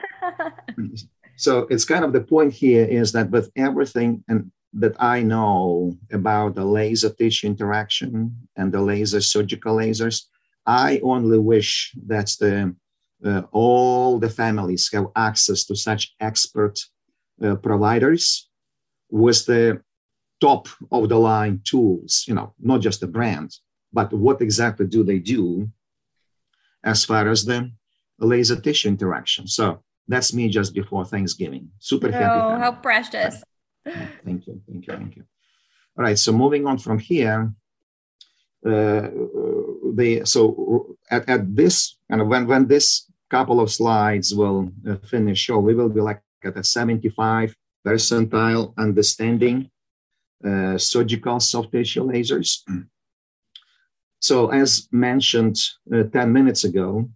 so 1.35 1.67
it's 1.69 1.85
kind 1.85 2.03
of 2.03 2.13
the 2.13 2.21
point 2.21 2.53
here 2.53 2.85
is 2.85 3.11
that 3.11 3.29
with 3.29 3.51
everything 3.55 4.23
and 4.27 4.51
that 4.73 4.95
I 4.99 5.21
know 5.21 5.97
about 6.11 6.55
the 6.55 6.65
laser 6.65 7.09
tissue 7.09 7.47
interaction 7.47 8.47
and 8.55 8.71
the 8.71 8.81
laser 8.81 9.21
surgical 9.21 9.75
lasers, 9.75 10.25
I 10.65 10.99
only 11.03 11.39
wish 11.39 11.93
that 12.07 12.27
the, 12.39 12.75
uh, 13.25 13.41
all 13.51 14.19
the 14.19 14.29
families 14.29 14.89
have 14.93 15.07
access 15.15 15.65
to 15.65 15.75
such 15.75 16.13
expert 16.19 16.79
uh, 17.43 17.55
providers 17.55 18.49
with 19.09 19.45
the 19.45 19.81
top 20.39 20.67
of 20.91 21.09
the 21.09 21.17
line 21.17 21.61
tools, 21.63 22.25
you 22.27 22.33
know, 22.33 22.53
not 22.59 22.81
just 22.81 22.99
the 23.01 23.07
brand, 23.07 23.51
but 23.93 24.11
what 24.13 24.41
exactly 24.41 24.87
do 24.87 25.03
they 25.03 25.19
do 25.19 25.69
as 26.83 27.05
far 27.05 27.29
as 27.29 27.45
the 27.45 27.71
laser 28.19 28.59
tissue 28.59 28.87
interaction. 28.87 29.47
So 29.47 29.83
that's 30.07 30.33
me 30.33 30.49
just 30.49 30.73
before 30.73 31.05
Thanksgiving. 31.05 31.69
Super 31.79 32.07
oh, 32.07 32.11
happy. 32.11 32.39
Oh, 32.41 32.57
how 32.57 32.71
precious. 32.71 33.43
Thank 33.85 34.47
you. 34.47 34.61
Thank 34.67 34.87
you. 34.87 34.93
Thank 34.93 35.15
you. 35.15 35.23
All 35.97 36.03
right. 36.03 36.17
So 36.17 36.31
moving 36.31 36.65
on 36.67 36.77
from 36.77 36.99
here, 36.99 37.51
uh, 38.65 39.07
they 39.95 40.23
so 40.25 40.95
at, 41.09 41.27
at 41.29 41.55
this 41.55 41.97
and 42.09 42.27
when 42.29 42.47
when 42.47 42.67
this 42.67 43.11
couple 43.29 43.59
of 43.59 43.71
slides 43.71 44.35
will 44.35 44.71
uh, 44.87 44.95
finish 45.07 45.39
show 45.39 45.57
we 45.59 45.73
will 45.73 45.89
be 45.89 46.01
like 46.01 46.21
at 46.43 46.57
a 46.57 46.63
75 46.63 47.55
percentile 47.85 48.73
understanding 48.77 49.69
uh, 50.45 50.77
surgical 50.77 51.39
soft 51.39 51.71
tissue 51.71 52.03
lasers. 52.03 52.61
So 54.23 54.49
as 54.49 54.87
mentioned 54.91 55.57
uh, 55.91 56.03
10 56.03 56.31
minutes 56.31 56.63
ago 56.63 57.09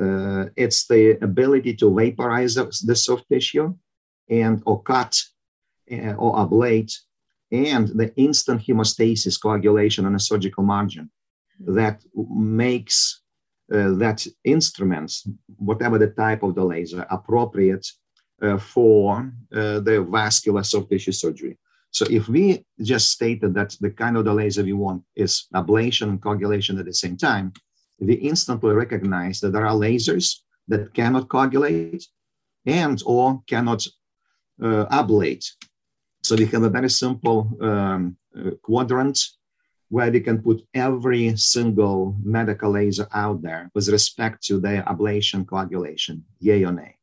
uh, 0.00 0.46
it's 0.56 0.86
the 0.86 1.18
ability 1.20 1.74
to 1.76 1.94
vaporize 1.94 2.54
the 2.54 2.96
soft 2.96 3.28
tissue 3.28 3.74
and 4.30 4.62
or 4.64 4.82
cut 4.82 5.20
uh, 5.92 6.14
or 6.14 6.36
ablate 6.36 6.94
and 7.52 7.88
the 7.88 8.14
instant 8.16 8.62
hemostasis 8.62 9.38
coagulation 9.38 10.06
on 10.06 10.14
a 10.14 10.20
surgical 10.20 10.64
margin 10.64 11.10
that 11.66 12.02
makes 12.14 13.22
uh, 13.72 13.92
that 13.98 14.26
instruments, 14.44 15.28
whatever 15.56 15.98
the 15.98 16.08
type 16.08 16.42
of 16.42 16.54
the 16.54 16.64
laser, 16.64 17.06
appropriate 17.10 17.86
uh, 18.42 18.58
for 18.58 19.32
uh, 19.54 19.78
the 19.80 20.06
vascular 20.10 20.64
soft 20.64 20.90
tissue 20.90 21.12
surgery. 21.12 21.56
So 21.92 22.06
if 22.10 22.28
we 22.28 22.64
just 22.80 23.10
stated 23.10 23.54
that 23.54 23.76
the 23.80 23.90
kind 23.90 24.16
of 24.16 24.24
the 24.24 24.34
laser 24.34 24.62
we 24.62 24.72
want 24.72 25.02
is 25.14 25.46
ablation 25.54 26.08
and 26.08 26.22
coagulation 26.22 26.78
at 26.78 26.86
the 26.86 26.94
same 26.94 27.16
time, 27.16 27.52
we 27.98 28.14
instantly 28.14 28.72
recognize 28.72 29.40
that 29.40 29.52
there 29.52 29.66
are 29.66 29.74
lasers 29.74 30.36
that 30.68 30.94
cannot 30.94 31.28
coagulate 31.28 32.06
and 32.64 33.02
or 33.04 33.42
cannot 33.46 33.86
uh, 34.62 34.86
ablate. 34.86 35.44
So 36.22 36.36
we 36.36 36.46
have 36.46 36.62
a 36.62 36.70
very 36.70 36.90
simple 36.90 37.50
um, 37.60 38.16
uh, 38.36 38.50
quadrant 38.62 39.18
where 39.90 40.10
we 40.10 40.20
can 40.20 40.40
put 40.40 40.62
every 40.72 41.36
single 41.36 42.16
medical 42.22 42.70
laser 42.70 43.08
out 43.12 43.42
there 43.42 43.70
with 43.74 43.88
respect 43.88 44.42
to 44.44 44.60
their 44.60 44.82
ablation 44.84 45.46
coagulation, 45.46 46.24
yay 46.38 46.64
or 46.64 46.72
nay. 46.72 46.94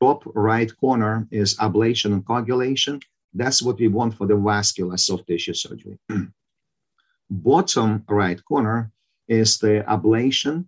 Top 0.00 0.24
right 0.34 0.70
corner 0.76 1.26
is 1.30 1.56
ablation 1.56 2.12
and 2.12 2.26
coagulation. 2.26 3.00
That's 3.32 3.62
what 3.62 3.78
we 3.78 3.88
want 3.88 4.14
for 4.14 4.26
the 4.26 4.36
vascular 4.36 4.96
soft 4.96 5.28
tissue 5.28 5.54
surgery. 5.54 5.98
Bottom 7.30 8.04
right 8.08 8.44
corner 8.44 8.90
is 9.28 9.58
the 9.58 9.84
ablation, 9.88 10.66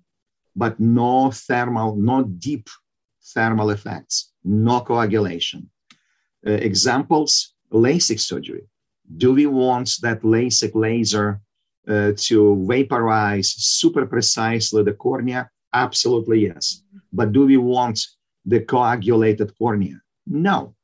but 0.54 0.78
no 0.78 1.32
thermal, 1.32 1.96
no 1.96 2.22
deep 2.22 2.68
thermal 3.34 3.70
effects, 3.70 4.32
no 4.44 4.80
coagulation. 4.80 5.70
Uh, 6.46 6.52
examples, 6.52 7.54
LASIK 7.72 8.20
surgery. 8.20 8.68
Do 9.16 9.34
we 9.34 9.46
want 9.46 9.96
that 10.02 10.22
LASIK 10.22 10.74
laser 10.74 11.40
uh, 11.88 12.12
to 12.16 12.64
vaporize 12.68 13.50
super 13.50 14.06
precisely 14.06 14.82
the 14.82 14.92
cornea? 14.92 15.48
Absolutely 15.72 16.46
yes. 16.46 16.82
But 17.12 17.32
do 17.32 17.46
we 17.46 17.56
want 17.56 18.00
the 18.44 18.60
coagulated 18.60 19.56
cornea? 19.58 20.00
No. 20.26 20.74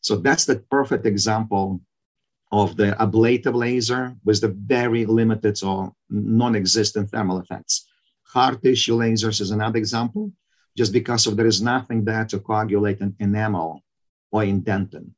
So 0.00 0.16
that's 0.16 0.44
the 0.44 0.56
perfect 0.70 1.06
example 1.06 1.80
of 2.52 2.76
the 2.76 3.00
ablative 3.00 3.54
laser 3.54 4.16
with 4.24 4.40
the 4.40 4.48
very 4.48 5.06
limited 5.06 5.62
or 5.62 5.92
non-existent 6.08 7.10
thermal 7.10 7.38
effects. 7.38 7.86
Hard 8.24 8.62
tissue 8.62 8.96
lasers 8.96 9.40
is 9.40 9.50
another 9.50 9.78
example, 9.78 10.32
just 10.76 10.92
because 10.92 11.26
of 11.26 11.36
there 11.36 11.46
is 11.46 11.62
nothing 11.62 12.04
there 12.04 12.24
to 12.24 12.40
coagulate 12.40 13.00
an 13.00 13.14
enamel 13.20 13.82
or 14.32 14.42
indentin. 14.42 15.10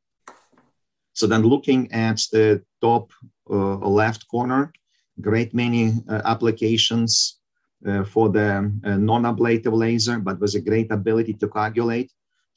So 1.14 1.26
then 1.26 1.42
looking 1.42 1.92
at 1.92 2.20
the 2.32 2.62
top 2.80 3.12
uh, 3.50 3.76
left 3.76 4.26
corner, 4.28 4.72
great 5.20 5.54
many 5.54 5.92
uh, 6.08 6.22
applications 6.24 7.38
uh, 7.86 8.04
for 8.04 8.28
the 8.28 8.72
uh, 8.84 8.96
non-ablative 8.96 9.72
laser, 9.72 10.18
but 10.18 10.38
with 10.40 10.54
a 10.54 10.60
great 10.60 10.90
ability 10.90 11.34
to 11.34 11.48
coagulate. 11.48 12.10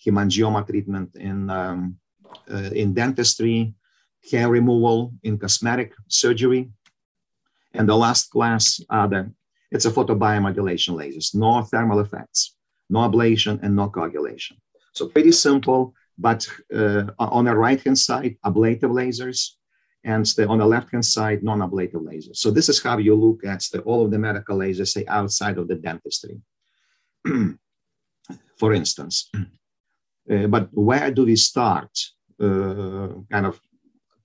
hemangioma 0.05 0.65
treatment 0.67 1.15
in, 1.15 1.49
um, 1.49 1.97
in 2.73 2.93
dentistry, 2.93 3.73
hair 4.31 4.49
removal 4.49 5.13
in 5.23 5.37
cosmetic 5.37 5.93
surgery. 6.07 6.69
And 7.73 7.87
the 7.87 7.95
last 7.95 8.29
class 8.29 8.79
are 8.89 9.07
the, 9.07 9.31
it's 9.71 9.85
a 9.85 9.91
photobiomodulation 9.91 10.95
lasers, 10.95 11.35
no 11.35 11.61
thermal 11.63 11.99
effects, 11.99 12.55
no 12.89 12.99
ablation 12.99 13.59
and 13.63 13.75
no 13.75 13.89
coagulation. 13.89 14.57
So 14.93 15.07
pretty 15.07 15.31
simple, 15.31 15.93
but 16.17 16.47
uh, 16.73 17.05
on 17.19 17.45
the 17.45 17.55
right-hand 17.55 17.97
side, 17.97 18.37
ablative 18.45 18.91
lasers, 18.91 19.51
and 20.05 20.25
the, 20.37 20.47
on 20.47 20.59
the 20.59 20.65
left-hand 20.65 21.03
side, 21.03 21.43
non-ablative 21.43 21.99
lasers. 21.99 22.37
So 22.37 22.51
this 22.51 22.69
is 22.69 22.81
how 22.81 22.99
you 22.99 23.15
look 23.15 23.43
at 23.43 23.63
the, 23.73 23.81
all 23.81 24.05
of 24.05 24.11
the 24.11 24.19
medical 24.19 24.57
lasers, 24.57 24.89
say, 24.89 25.03
outside 25.07 25.57
of 25.57 25.67
the 25.67 25.75
dentistry, 25.75 26.39
for 28.57 28.73
instance. 28.73 29.29
Uh, 30.27 30.47
but 30.47 30.69
where 30.71 31.11
do 31.11 31.23
we 31.23 31.35
start 31.35 31.91
uh, 32.41 33.09
kind 33.31 33.45
of 33.45 33.59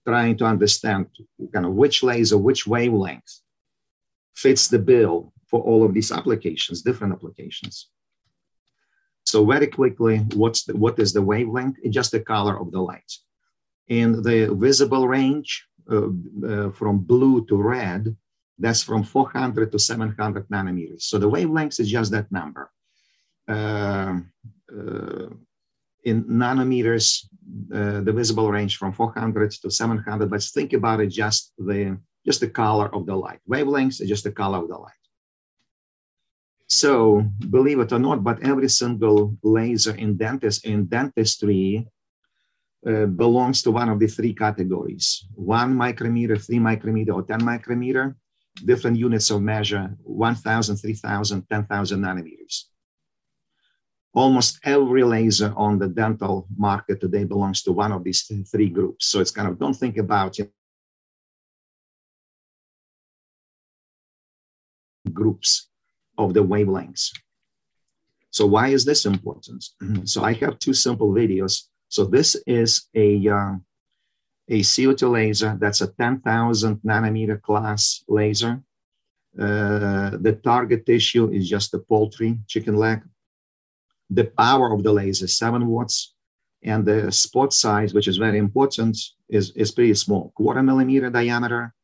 trying 0.07 0.35
to 0.35 0.47
understand 0.47 1.07
kind 1.53 1.67
of 1.67 1.75
which 1.75 2.03
laser, 2.03 2.39
which 2.39 2.67
wavelength 2.67 3.43
fits 4.35 4.69
the 4.69 4.79
bill 4.79 5.31
for 5.47 5.61
all 5.61 5.85
of 5.85 5.93
these 5.93 6.11
applications, 6.11 6.81
different 6.81 7.13
applications. 7.13 7.91
So 9.25 9.45
very 9.45 9.67
quickly, 9.67 10.19
what's 10.35 10.65
the, 10.65 10.75
what 10.75 10.99
is 10.99 11.13
the 11.13 11.21
wavelength? 11.21 11.77
It's 11.83 11.95
just 11.95 12.13
the 12.13 12.21
color 12.21 12.59
of 12.59 12.71
the 12.71 12.81
light. 12.81 13.13
In 13.89 14.23
the 14.23 14.55
visible 14.55 15.07
range 15.07 15.67
Uh, 15.89 16.09
uh, 16.47 16.71
from 16.71 16.99
blue 16.99 17.45
to 17.47 17.57
red, 17.57 18.17
that's 18.59 18.83
from 18.83 19.03
400 19.03 19.73
to 19.73 19.79
700 19.79 20.49
nanometers. 20.49 21.03
So 21.03 21.19
the 21.19 21.29
wavelength 21.29 21.81
is 21.81 21.91
just 21.91 22.11
that 22.13 22.31
number. 22.31 22.71
Uh, 23.49 24.21
uh 24.73 25.29
in 26.05 26.25
nanometers, 26.25 27.27
the 27.69 28.13
visible 28.13 28.51
range 28.51 28.79
from 28.79 28.93
400 28.93 29.51
to 29.51 29.71
700, 29.71 30.31
but 30.31 30.43
think 30.43 30.73
about 30.73 31.01
it 31.01 31.09
just 31.09 31.53
the 31.59 31.99
just 32.25 32.41
the 32.41 32.49
color 32.49 32.89
of 32.95 33.07
the 33.07 33.15
light. 33.15 33.41
Wavelengths 33.49 34.01
is 34.01 34.09
just 34.09 34.25
the 34.25 34.33
color 34.33 34.59
of 34.59 34.69
the 34.69 34.79
light. 34.79 34.93
So 36.69 37.27
believe 37.51 37.81
it 37.81 37.93
or 37.93 37.99
not, 37.99 38.23
but 38.23 38.43
every 38.43 38.69
single 38.69 39.37
laser 39.43 39.95
in 39.95 40.17
dentist 40.17 40.65
in 40.65 40.87
dentistry 40.87 41.89
uh, 42.87 43.07
belongs 43.07 43.63
to 43.63 43.71
one 43.71 43.89
of 43.91 43.99
the 43.99 44.07
three 44.07 44.33
categories 44.33 45.27
one 45.35 45.75
micrometer, 45.75 46.37
three 46.37 46.59
micrometer, 46.59 47.13
or 47.13 47.23
10 47.23 47.45
micrometer, 47.45 48.17
different 48.65 48.97
units 48.97 49.31
of 49.31 49.43
measure 49.43 49.95
1,000, 50.03 50.77
3,000, 50.77 51.47
10,000 51.49 52.01
nanometers. 52.01 52.65
Almost 54.13 54.61
every 54.65 55.05
laser 55.05 55.53
on 55.57 55.79
the 55.79 55.89
dental 55.89 56.47
market 56.57 57.01
today 57.01 57.25
belongs 57.25 57.63
to 57.63 57.73
one 57.73 57.93
of 57.93 58.03
these 58.03 58.23
three 58.51 58.69
groups. 58.69 59.07
So 59.07 59.21
it's 59.21 59.31
kind 59.31 59.49
of 59.49 59.59
don't 59.59 59.75
think 59.75 59.99
about 59.99 60.37
groups 65.13 65.69
of 66.19 66.35
the 66.35 66.43
wavelengths. 66.43 67.13
So 68.31 68.47
why 68.47 68.69
is 68.69 68.85
this 68.85 69.07
important? 69.07 69.65
So 70.05 70.25
I 70.25 70.33
have 70.35 70.59
two 70.59 70.75
simple 70.75 71.13
videos 71.13 71.70
so 71.91 72.05
this 72.05 72.37
is 72.47 72.89
a, 72.95 73.29
uh, 73.29 73.55
a 74.49 74.61
CO2 74.61 75.11
laser 75.11 75.57
that's 75.61 75.81
a 75.81 75.89
10,000 75.89 76.77
nanometer 76.87 77.43
class 77.43 78.05
laser. 78.09 78.63
Uh, 79.37 80.11
the 80.21 80.39
target 80.45 80.87
tissue 80.87 81.31
is 81.33 81.49
just 81.49 81.75
a 81.75 81.81
poultry 81.81 82.39
chicken 82.47 82.77
leg. 82.77 83.03
The 84.09 84.25
power 84.25 84.73
of 84.73 84.85
the 84.85 84.93
laser 84.93 85.25
is 85.25 85.37
seven 85.37 85.67
watts, 85.67 86.15
and 86.63 86.85
the 86.85 87.11
spot 87.11 87.53
size, 87.53 87.93
which 87.93 88.07
is 88.07 88.17
very 88.17 88.39
important, 88.39 88.97
is, 89.29 89.51
is 89.57 89.73
pretty 89.73 89.95
small, 89.95 90.33
quarter 90.37 90.63
millimeter 90.63 91.11
diameter. 91.11 91.75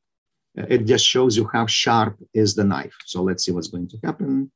It 0.54 0.86
just 0.86 1.04
shows 1.04 1.36
you 1.36 1.50
how 1.52 1.66
sharp 1.66 2.16
is 2.32 2.54
the 2.54 2.64
knife. 2.64 2.96
So 3.04 3.22
let's 3.22 3.44
see 3.44 3.52
what's 3.52 3.68
going 3.68 3.88
to 3.88 3.98
happen. 4.04 4.52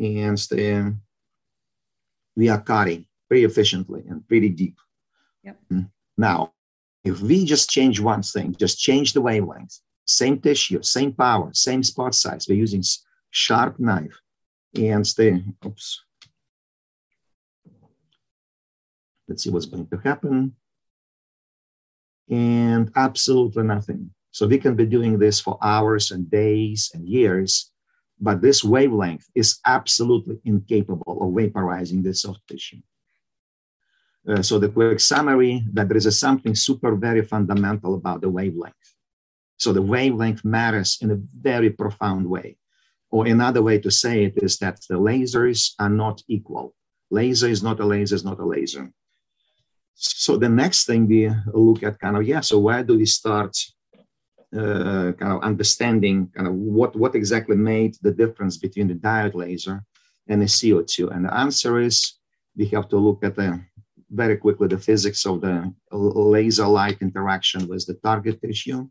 And 0.00 0.38
the, 0.38 0.96
we 2.36 2.48
are 2.48 2.60
cutting 2.60 3.07
pretty 3.28 3.44
efficiently 3.44 4.04
and 4.08 4.26
pretty 4.26 4.48
deep. 4.48 4.76
Yep. 5.44 5.56
Mm. 5.72 5.90
Now, 6.16 6.52
if 7.04 7.20
we 7.20 7.44
just 7.44 7.70
change 7.70 8.00
one 8.00 8.22
thing, 8.22 8.54
just 8.58 8.78
change 8.78 9.12
the 9.12 9.20
wavelength, 9.20 9.78
same 10.04 10.40
tissue, 10.40 10.82
same 10.82 11.12
power, 11.12 11.50
same 11.52 11.82
spot 11.82 12.14
size, 12.14 12.46
we're 12.48 12.56
using 12.56 12.82
sharp 13.30 13.78
knife 13.78 14.18
and 14.74 15.06
stay, 15.06 15.42
oops. 15.64 16.02
Let's 19.28 19.44
see 19.44 19.50
what's 19.50 19.66
going 19.66 19.86
to 19.86 19.98
happen. 19.98 20.54
And 22.30 22.90
absolutely 22.96 23.62
nothing. 23.62 24.10
So 24.30 24.46
we 24.46 24.58
can 24.58 24.74
be 24.74 24.86
doing 24.86 25.18
this 25.18 25.40
for 25.40 25.58
hours 25.62 26.10
and 26.10 26.30
days 26.30 26.90
and 26.94 27.08
years, 27.08 27.70
but 28.20 28.40
this 28.40 28.62
wavelength 28.62 29.26
is 29.34 29.60
absolutely 29.66 30.38
incapable 30.44 31.18
of 31.22 31.34
vaporizing 31.34 32.02
the 32.02 32.14
soft 32.14 32.46
tissue. 32.48 32.80
Uh, 34.28 34.42
so 34.42 34.58
the 34.58 34.68
quick 34.68 35.00
summary 35.00 35.62
that 35.72 35.88
there 35.88 35.96
is 35.96 36.18
something 36.18 36.54
super 36.54 36.94
very 36.94 37.22
fundamental 37.22 37.94
about 37.94 38.20
the 38.20 38.28
wavelength. 38.28 38.74
So 39.56 39.72
the 39.72 39.82
wavelength 39.82 40.44
matters 40.44 40.98
in 41.00 41.10
a 41.10 41.18
very 41.40 41.70
profound 41.70 42.26
way. 42.26 42.58
Or 43.10 43.26
another 43.26 43.62
way 43.62 43.78
to 43.80 43.90
say 43.90 44.24
it 44.24 44.34
is 44.42 44.58
that 44.58 44.80
the 44.88 44.96
lasers 44.96 45.72
are 45.78 45.88
not 45.88 46.22
equal. 46.28 46.74
Laser 47.10 47.48
is 47.48 47.62
not 47.62 47.80
a 47.80 47.86
laser, 47.86 48.14
is 48.14 48.24
not 48.24 48.38
a 48.38 48.44
laser. 48.44 48.92
So 49.94 50.36
the 50.36 50.48
next 50.48 50.84
thing 50.84 51.08
we 51.08 51.30
look 51.54 51.82
at 51.82 51.98
kind 51.98 52.16
of, 52.16 52.22
yeah, 52.22 52.40
so 52.40 52.58
where 52.58 52.84
do 52.84 52.98
we 52.98 53.06
start 53.06 53.56
uh, 54.54 55.12
kind 55.18 55.32
of 55.32 55.42
understanding 55.42 56.30
kind 56.36 56.46
of 56.46 56.54
what, 56.54 56.94
what 56.94 57.14
exactly 57.14 57.56
made 57.56 57.96
the 58.02 58.12
difference 58.12 58.58
between 58.58 58.88
the 58.88 58.94
diode 58.94 59.34
laser 59.34 59.82
and 60.28 60.42
the 60.42 60.46
CO2? 60.46 61.16
And 61.16 61.24
the 61.24 61.34
answer 61.34 61.80
is 61.80 62.18
we 62.54 62.66
have 62.66 62.88
to 62.90 62.98
look 62.98 63.24
at 63.24 63.34
the 63.34 63.60
very 64.10 64.36
quickly 64.36 64.68
the 64.68 64.78
physics 64.78 65.26
of 65.26 65.40
the 65.40 65.72
laser 65.92 66.66
light 66.66 66.98
interaction 67.00 67.66
with 67.68 67.86
the 67.86 67.94
target 67.94 68.40
tissue. 68.40 68.88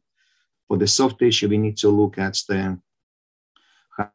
For 0.67 0.77
the 0.77 0.87
soft 0.87 1.19
tissue, 1.19 1.49
we 1.49 1.57
need 1.57 1.77
to 1.77 1.89
look 1.89 2.17
at 2.17 2.37
the 2.47 2.79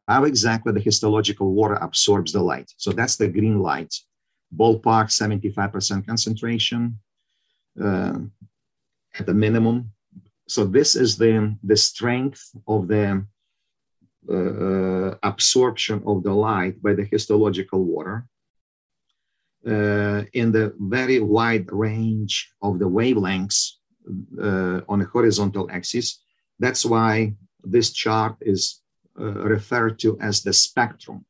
how 0.07 0.23
exactly 0.23 0.71
the 0.71 0.79
histological 0.79 1.51
water 1.53 1.75
absorbs 1.75 2.31
the 2.31 2.41
light. 2.41 2.71
So 2.77 2.91
that's 2.91 3.17
the 3.17 3.27
green 3.27 3.59
light, 3.59 3.93
ballpark 4.55 5.09
75% 5.09 6.07
concentration 6.07 6.99
uh, 7.81 8.19
at 9.19 9.25
the 9.25 9.33
minimum. 9.33 9.91
So 10.47 10.63
this 10.63 10.95
is 10.95 11.17
the, 11.17 11.57
the 11.63 11.75
strength 11.75 12.41
of 12.65 12.87
the 12.87 13.25
uh, 14.29 15.15
absorption 15.23 16.01
of 16.05 16.23
the 16.23 16.33
light 16.33 16.81
by 16.81 16.93
the 16.93 17.03
histological 17.03 17.83
water 17.83 18.25
uh, 19.65 20.23
in 20.33 20.51
the 20.51 20.73
very 20.77 21.19
wide 21.19 21.71
range 21.71 22.51
of 22.61 22.79
the 22.79 22.89
wavelengths 22.89 23.73
uh, 24.41 24.81
on 24.89 25.01
a 25.01 25.05
horizontal 25.05 25.69
axis. 25.71 26.21
That's 26.59 26.85
why 26.85 27.35
this 27.63 27.91
chart 27.93 28.35
is 28.41 28.81
uh, 29.19 29.23
referred 29.23 29.99
to 29.99 30.19
as 30.19 30.43
the 30.43 30.53
spectrum, 30.53 31.25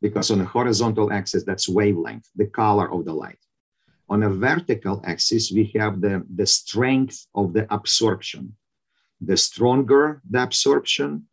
because 0.00 0.30
on 0.30 0.40
a 0.40 0.44
horizontal 0.44 1.12
axis, 1.12 1.44
that's 1.44 1.68
wavelength, 1.68 2.28
the 2.36 2.46
color 2.46 2.92
of 2.92 3.04
the 3.04 3.12
light. 3.12 3.38
On 4.08 4.22
a 4.22 4.30
vertical 4.30 5.02
axis, 5.04 5.50
we 5.50 5.72
have 5.76 6.00
the, 6.00 6.24
the 6.32 6.46
strength 6.46 7.26
of 7.34 7.52
the 7.52 7.66
absorption. 7.74 8.54
The 9.20 9.36
stronger 9.36 10.22
the 10.30 10.42
absorption, 10.42 11.26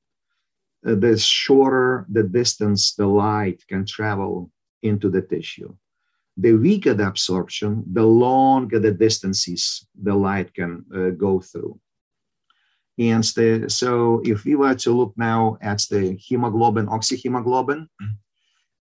uh, 0.87 0.95
the 0.95 1.17
shorter 1.17 2.07
the 2.09 2.23
distance 2.23 2.95
the 2.95 3.05
light 3.05 3.61
can 3.67 3.85
travel 3.85 4.49
into 4.81 5.09
the 5.09 5.21
tissue 5.21 5.75
the 6.37 6.53
weaker 6.53 6.93
the 6.93 7.07
absorption, 7.07 7.83
the 7.91 8.03
longer 8.03 8.79
the 8.79 8.91
distances 8.91 9.87
the 10.01 10.13
light 10.13 10.53
can 10.53 10.83
uh, 10.95 11.09
go 11.11 11.39
through. 11.39 11.79
And 12.97 13.23
the, 13.23 13.65
so 13.69 14.21
if 14.23 14.45
we 14.45 14.55
were 14.55 14.75
to 14.75 14.91
look 14.91 15.13
now 15.17 15.57
at 15.61 15.81
the 15.89 16.15
hemoglobin, 16.15 16.87
oxyhemoglobin, 16.87 17.87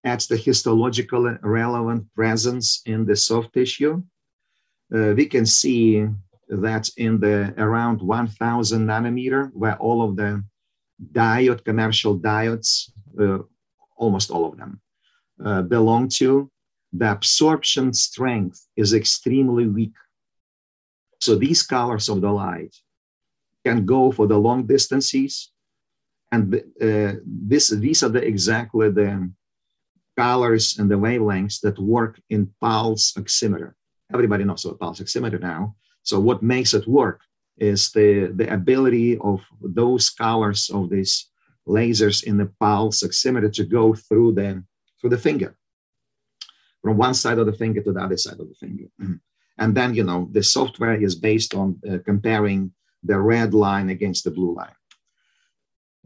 at 0.03 0.21
the 0.21 0.37
histological 0.37 1.37
relevant 1.41 2.13
presence 2.13 2.81
in 2.85 3.05
the 3.05 3.15
soft 3.15 3.53
tissue, 3.53 4.03
uh, 4.93 5.13
we 5.15 5.25
can 5.25 5.45
see 5.45 6.05
that 6.49 6.89
in 6.97 7.19
the 7.19 7.53
around 7.57 8.01
1000 8.01 8.85
nanometer, 8.85 9.49
where 9.53 9.77
all 9.77 10.03
of 10.03 10.15
the 10.15 10.43
diode, 11.11 11.63
commercial 11.63 12.19
diodes, 12.19 12.91
uh, 13.19 13.39
almost 13.97 14.29
all 14.29 14.45
of 14.45 14.57
them, 14.57 14.79
uh, 15.43 15.61
belong 15.63 16.07
to, 16.07 16.51
the 16.93 17.11
absorption 17.11 17.93
strength 17.93 18.65
is 18.75 18.93
extremely 18.93 19.67
weak. 19.67 19.93
So 21.19 21.35
these 21.35 21.63
colors 21.63 22.09
of 22.09 22.21
the 22.21 22.31
light 22.31 22.75
can 23.65 23.85
go 23.85 24.11
for 24.11 24.27
the 24.27 24.37
long 24.37 24.67
distances. 24.67 25.51
And 26.31 26.55
uh, 26.55 27.13
this, 27.25 27.69
these 27.69 28.03
are 28.03 28.09
the 28.09 28.23
exactly 28.23 28.89
the, 28.89 29.31
colors 30.15 30.77
and 30.77 30.89
the 30.89 30.95
wavelengths 30.95 31.59
that 31.61 31.79
work 31.79 32.19
in 32.29 32.51
pulse 32.61 33.13
oximeter. 33.13 33.73
Everybody 34.13 34.43
knows 34.43 34.65
about 34.65 34.79
pulse 34.79 34.99
oximeter 34.99 35.39
now. 35.39 35.75
So 36.03 36.19
what 36.19 36.43
makes 36.43 36.73
it 36.73 36.87
work 36.87 37.21
is 37.57 37.91
the, 37.91 38.31
the 38.35 38.51
ability 38.53 39.17
of 39.19 39.41
those 39.61 40.09
colors 40.09 40.69
of 40.69 40.89
these 40.89 41.29
lasers 41.67 42.23
in 42.23 42.37
the 42.37 42.51
pulse 42.59 43.03
oximeter 43.03 43.51
to 43.53 43.63
go 43.63 43.93
through 43.93 44.33
the, 44.33 44.63
through 44.99 45.11
the 45.11 45.17
finger, 45.17 45.55
from 46.83 46.97
one 46.97 47.13
side 47.13 47.39
of 47.39 47.45
the 47.45 47.53
finger 47.53 47.81
to 47.81 47.93
the 47.93 48.01
other 48.01 48.17
side 48.17 48.39
of 48.39 48.47
the 48.49 48.55
finger. 48.55 48.85
And 49.57 49.75
then, 49.75 49.93
you 49.93 50.03
know, 50.03 50.27
the 50.31 50.43
software 50.43 51.01
is 51.01 51.15
based 51.15 51.55
on 51.55 51.79
uh, 51.89 51.97
comparing 52.05 52.73
the 53.03 53.19
red 53.19 53.53
line 53.53 53.89
against 53.89 54.23
the 54.23 54.31
blue 54.31 54.53
line. 54.55 54.75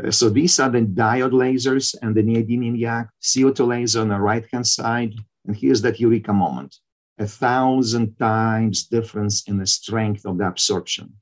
Uh, 0.03 0.11
so 0.11 0.29
these 0.29 0.59
are 0.59 0.69
the 0.69 0.81
diode 0.81 1.31
lasers 1.31 1.95
and 2.01 2.13
the 2.13 2.21
neodymium 2.21 2.77
YAG, 2.79 3.07
CO2 3.21 3.67
laser 3.67 4.01
on 4.01 4.09
the 4.09 4.19
right-hand 4.19 4.67
side. 4.67 5.13
And 5.45 5.55
here's 5.55 5.81
that 5.81 5.99
eureka 5.99 6.33
moment, 6.33 6.75
a 7.17 7.25
thousand 7.25 8.15
times 8.17 8.85
difference 8.85 9.47
in 9.47 9.57
the 9.57 9.65
strength 9.65 10.25
of 10.25 10.37
the 10.37 10.47
absorption, 10.47 11.13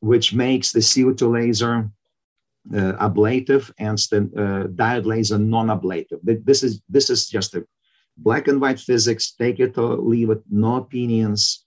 which 0.00 0.32
makes 0.34 0.72
the 0.72 0.80
CO2 0.80 1.32
laser 1.32 1.90
uh, 2.74 2.92
ablative 2.98 3.72
and 3.78 3.98
the 4.10 4.18
uh, 4.18 4.66
diode 4.68 5.06
laser 5.06 5.38
non-ablative. 5.38 6.20
This 6.22 6.62
is, 6.62 6.80
this 6.88 7.10
is 7.10 7.28
just 7.28 7.54
a 7.54 7.64
black 8.18 8.48
and 8.48 8.60
white 8.60 8.80
physics, 8.80 9.32
take 9.32 9.60
it 9.60 9.78
or 9.78 9.96
leave 9.96 10.30
it, 10.30 10.42
no 10.50 10.76
opinions, 10.76 11.64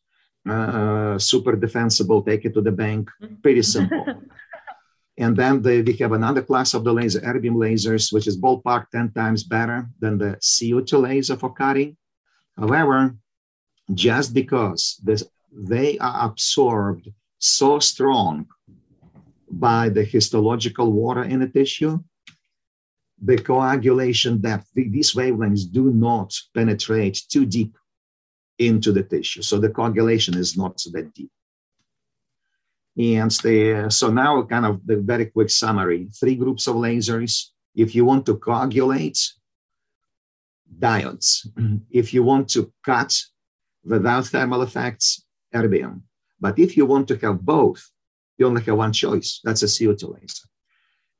uh, 0.48 1.18
super 1.18 1.56
defensible, 1.56 2.22
take 2.22 2.46
it 2.46 2.54
to 2.54 2.62
the 2.62 2.72
bank, 2.72 3.10
pretty 3.42 3.62
simple. 3.62 4.06
and 5.18 5.36
then 5.36 5.62
they, 5.62 5.82
we 5.82 5.94
have 5.98 6.12
another 6.12 6.42
class 6.42 6.74
of 6.74 6.84
the 6.84 6.94
laser, 6.94 7.22
erbium 7.22 7.56
lasers, 7.56 8.12
which 8.12 8.28
is 8.28 8.40
ballpark 8.40 8.90
10 8.92 9.12
times 9.12 9.44
better 9.44 9.88
than 10.00 10.18
the 10.18 10.38
CO2 10.42 11.02
laser 11.02 11.38
for 11.38 11.54
cutting. 11.54 11.96
However, 12.58 13.16
just 13.94 14.34
because 14.34 15.00
this, 15.04 15.24
they 15.52 15.98
are 16.00 16.26
absorbed 16.26 17.10
so 17.38 17.80
strong 17.80 18.48
by 19.50 19.90
the 19.90 20.04
histological 20.04 20.92
water 20.92 21.24
in 21.24 21.40
the 21.40 21.48
tissue, 21.48 22.00
the 23.24 23.38
coagulation 23.38 24.42
depth, 24.42 24.68
these 24.74 25.14
wavelengths 25.14 25.72
do 25.72 25.92
not 25.92 26.34
penetrate 26.56 27.22
too 27.30 27.46
deep 27.46 27.78
into 28.58 28.92
the 28.92 29.04
tissue. 29.04 29.42
So 29.42 29.60
the 29.60 29.70
coagulation 29.70 30.36
is 30.36 30.58
not 30.58 30.82
that 30.92 31.14
deep. 31.14 31.32
And 32.98 33.32
the, 33.32 33.88
so 33.90 34.12
now 34.12 34.44
kind 34.44 34.66
of 34.66 34.86
the 34.86 34.98
very 34.98 35.28
quick 35.28 35.50
summary, 35.50 36.10
three 36.20 36.36
groups 36.36 36.68
of 36.68 36.76
lasers. 36.76 37.48
If 37.76 37.96
you 37.96 38.06
want 38.06 38.26
to 38.26 38.38
coagulate, 38.38 39.20
diodes. 40.80 41.48
If 41.90 42.14
you 42.14 42.24
want 42.24 42.50
to 42.50 42.72
cut 42.84 43.18
without 43.84 44.26
thermal 44.26 44.62
effects, 44.64 45.26
erbium. 45.54 46.02
But 46.40 46.58
if 46.58 46.76
you 46.76 46.86
want 46.86 47.08
to 47.10 47.18
have 47.18 47.42
both, 47.42 47.88
you 48.38 48.48
only 48.48 48.64
have 48.64 48.78
one 48.78 48.94
choice. 48.94 49.42
That's 49.44 49.64
a 49.64 49.68
CO2 49.68 50.20
laser 50.20 50.48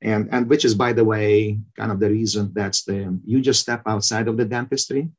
and 0.02 0.30
and 0.32 0.50
which 0.50 0.66
is 0.66 0.74
by 0.74 0.94
the 0.94 1.04
way 1.04 1.60
kind 1.78 1.92
of 1.92 2.00
the 2.00 2.10
reason 2.10 2.52
that's 2.54 2.84
the 2.84 3.20
you 3.26 3.40
just 3.42 3.62
step 3.62 3.84
outside 3.86 4.28
of 4.28 4.38
the 4.38 4.46
dentistry. 4.46 5.10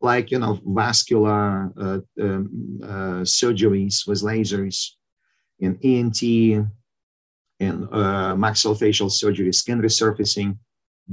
Like 0.00 0.30
you 0.30 0.38
know 0.38 0.58
vascular 0.64 1.70
uh, 1.76 2.00
um, 2.20 2.80
uh, 2.82 3.22
surgeries 3.24 4.06
with 4.06 4.22
lasers 4.22 4.92
in 5.58 5.78
ENT 5.84 6.22
in 6.22 7.88
uh, 7.92 8.34
maxillofacial 8.34 9.10
surgery 9.10 9.52
skin 9.52 9.82
resurfacing 9.82 10.56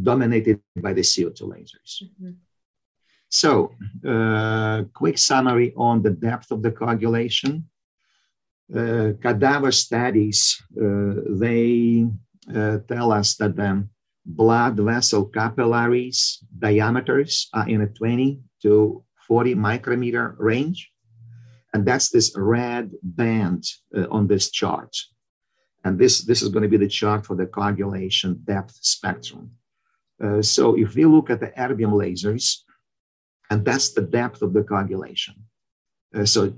dominated 0.02 0.62
by 0.78 0.94
the 0.94 1.02
CO2 1.02 1.42
lasers. 1.42 2.04
Mm-hmm. 2.04 2.32
so 3.28 3.74
uh, 4.08 4.84
quick 4.94 5.18
summary 5.18 5.74
on 5.76 6.02
the 6.02 6.12
depth 6.12 6.52
of 6.52 6.62
the 6.62 6.72
coagulation. 6.72 7.68
Uh, 8.74 9.14
cadaver 9.22 9.72
studies 9.72 10.62
uh, 10.76 11.14
they 11.40 12.06
uh, 12.54 12.78
tell 12.88 13.12
us 13.12 13.36
that 13.36 13.56
the 13.56 13.88
blood 14.26 14.78
vessel 14.78 15.26
capillaries 15.26 16.44
diameters 16.60 17.50
are 17.54 17.68
in 17.68 17.82
a 17.82 17.88
20 17.88 18.40
to 18.62 19.04
40 19.28 19.56
micrometer 19.56 20.36
range. 20.38 20.92
And 21.74 21.86
that's 21.86 22.10
this 22.10 22.34
red 22.36 22.92
band 23.04 23.66
uh, 23.96 24.08
on 24.10 24.28
this 24.28 24.52
chart. 24.52 24.96
And 25.84 26.00
this, 26.00 26.26
this 26.26 26.42
is 26.42 26.50
going 26.50 26.64
to 26.64 26.70
be 26.70 26.78
the 26.78 26.88
chart 26.88 27.26
for 27.26 27.36
the 27.36 27.46
coagulation 27.46 28.42
depth 28.44 28.78
spectrum. 28.82 29.52
Uh, 30.24 30.42
so 30.42 30.78
if 30.78 30.96
we 30.96 31.06
look 31.06 31.30
at 31.30 31.40
the 31.40 31.48
erbium 31.58 31.94
lasers, 31.94 32.62
and 33.50 33.64
that's 33.64 33.94
the 33.94 34.02
depth 34.02 34.42
of 34.42 34.54
the 34.54 34.64
coagulation. 34.64 35.36
Uh, 36.14 36.26
so 36.26 36.54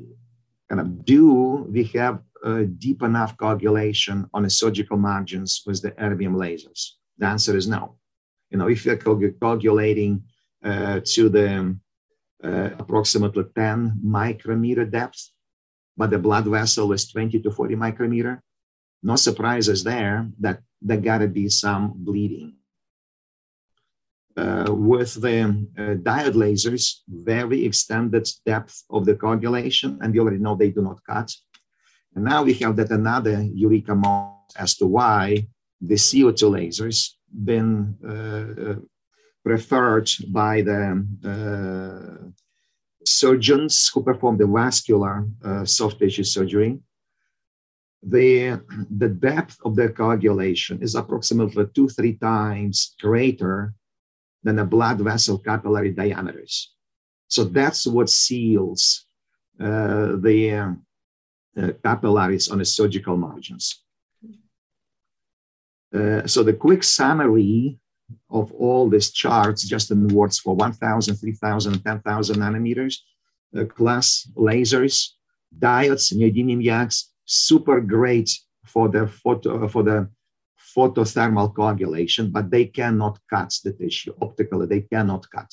kind 0.69 0.82
of 0.82 1.06
do 1.06 1.67
we 1.69 1.84
have 1.84 2.21
uh, 2.43 2.63
deep 2.78 3.02
enough 3.02 3.38
coagulation 3.38 4.30
on 4.34 4.43
the 4.43 4.49
surgical 4.49 4.97
margins 4.97 5.63
with 5.65 5.82
the 5.82 5.91
erbium 5.91 6.36
lasers? 6.36 6.91
The 7.17 7.28
answer 7.28 7.56
is 7.56 7.67
no. 7.67 7.97
You 8.49 8.58
know, 8.58 8.67
if 8.67 8.86
you're 8.86 8.97
coagulating 8.97 10.23
uh, 10.63 11.02
to 11.04 11.30
the 11.30 11.75
uh, 12.43 12.69
approximately 12.80 13.43
10 13.56 13.99
micrometer 14.02 14.86
depth, 14.86 15.32
but 15.97 16.10
the 16.10 16.19
blood 16.19 16.45
vessel 16.45 16.91
is 16.93 17.12
20 17.12 17.41
to 17.41 17.52
40 17.52 17.75
micrometer, 17.75 18.41
no 19.04 19.15
surprises 19.15 19.84
there 19.84 20.30
that 20.39 20.62
there 20.82 20.97
gotta 20.97 21.28
be 21.28 21.49
some 21.49 21.93
bleeding. 21.95 22.56
Uh, 24.38 24.67
with 24.69 25.15
the 25.15 25.41
uh, 25.78 25.95
diode 25.95 26.36
lasers, 26.36 26.99
very 27.10 27.65
extended 27.65 28.25
depth 28.45 28.84
of 28.89 29.06
the 29.06 29.15
coagulation, 29.15 29.99
and 30.02 30.15
you 30.15 30.21
already 30.21 30.38
know 30.38 30.56
they 30.56 30.69
do 30.69 30.82
not 30.82 31.04
cut. 31.04 31.30
And 32.19 32.27
now 32.27 32.43
we 32.43 32.53
have 32.55 32.75
that 32.75 32.91
another 32.91 33.41
eureka 33.41 33.95
moment 33.95 34.51
as 34.58 34.75
to 34.75 34.86
why 34.86 35.47
the 35.79 35.95
CO2 35.95 36.41
lasers 36.51 37.12
been 37.32 37.95
uh, 38.03 38.75
preferred 39.41 40.10
by 40.27 40.62
the 40.62 40.82
uh, 41.23 42.27
surgeons 43.05 43.89
who 43.93 44.03
perform 44.03 44.38
the 44.38 44.47
vascular 44.47 45.29
uh, 45.45 45.63
soft 45.63 45.99
tissue 45.99 46.25
surgery. 46.25 46.79
The, 48.03 48.60
the 48.89 49.08
depth 49.08 49.58
of 49.63 49.77
the 49.77 49.88
coagulation 49.88 50.84
is 50.84 50.95
approximately 50.95 51.67
two, 51.73 51.88
three 51.88 52.15
times 52.15 52.95
greater 52.99 53.73
than 54.43 54.58
the 54.58 54.65
blood 54.65 54.99
vessel 54.99 55.38
capillary 55.38 55.91
diameters. 55.91 56.73
So 57.29 57.45
that's 57.45 57.88
what 57.88 58.10
seals 58.10 59.05
uh, 59.58 60.17
the 60.19 60.51
uh, 60.51 60.71
capillaries 61.84 62.50
on 62.50 62.60
the 62.60 62.65
surgical 62.65 63.17
margins. 63.17 63.84
Uh, 65.93 66.26
so 66.28 66.43
the 66.43 66.54
quick 66.54 66.84
summary 66.84 67.80
of 68.30 68.52
all 68.54 68.89
these 68.89 69.12
charts, 69.12 69.63
just 69.63 69.91
in 69.91 70.08
words 70.08 70.39
for 70.39 70.56
1,000, 70.56 71.15
3,000, 71.15 71.84
10,000 71.84 72.36
nanometers, 72.36 72.98
uh, 73.58 73.65
class 73.65 74.30
lasers, 74.36 75.10
diodes, 75.58 76.13
neodymium 76.13 76.63
YAGs, 76.63 77.06
super 77.26 77.82
great 77.82 78.30
for 78.65 78.88
the 78.88 79.08
photo 79.08 79.67
for 79.67 79.84
the 79.84 80.08
photothermal 80.76 81.54
coagulation, 81.56 82.30
but 82.30 82.52
they 82.52 82.65
cannot 82.65 83.19
cut 83.30 83.52
the 83.63 83.74
tissue 83.74 84.13
optically. 84.22 84.67
They 84.67 84.82
cannot 84.82 85.26
cut. 85.32 85.52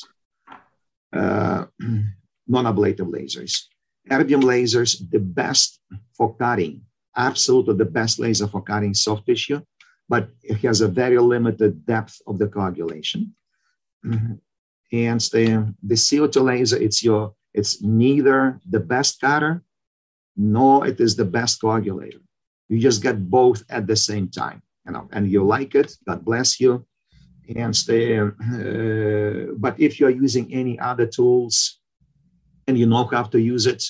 Uh, 1.13 1.67
non-ablative 2.49 3.07
lasers 3.07 3.65
erbium 4.11 4.43
lasers, 4.43 4.99
the 5.11 5.19
best 5.19 5.81
for 6.17 6.35
cutting, 6.37 6.83
absolutely 7.17 7.75
the 7.75 7.85
best 7.85 8.19
laser 8.19 8.47
for 8.47 8.63
cutting 8.63 8.95
soft 8.95 9.27
tissue, 9.27 9.61
but 10.09 10.29
it 10.43 10.59
has 10.59 10.81
a 10.81 10.89
very 10.89 11.19
limited 11.19 11.85
depth 11.87 12.21
of 12.27 12.39
the 12.39 12.47
coagulation. 12.47 13.35
Mm-hmm. 14.05 14.35
And 14.93 15.21
the, 15.21 15.75
the 15.83 15.95
CO2 15.95 16.43
laser, 16.43 16.77
it's 16.77 17.03
your, 17.03 17.35
it's 17.53 17.83
neither 17.83 18.61
the 18.69 18.81
best 18.81 19.21
cutter, 19.21 19.63
nor 20.37 20.87
it 20.87 21.01
is 21.01 21.17
the 21.17 21.25
best 21.25 21.61
coagulator. 21.61 22.21
You 22.69 22.79
just 22.79 23.03
get 23.03 23.31
both 23.31 23.65
at 23.69 23.87
the 23.87 23.97
same 23.97 24.29
time, 24.29 24.63
you 24.85 24.93
know, 24.93 25.09
and 25.13 25.31
you 25.31 25.45
like 25.45 25.75
it, 25.75 25.97
God 26.07 26.25
bless 26.25 26.61
you. 26.61 26.87
And 27.55 27.75
stay, 27.77 28.19
uh, 28.19 29.53
but 29.57 29.79
if 29.79 30.01
you're 30.01 30.11
using 30.11 30.53
any 30.53 30.79
other 30.81 31.07
tools, 31.07 31.81
and 32.67 32.79
you 32.79 32.87
know 32.87 33.05
how 33.05 33.25
to 33.25 33.41
use 33.41 33.67
it. 33.67 33.85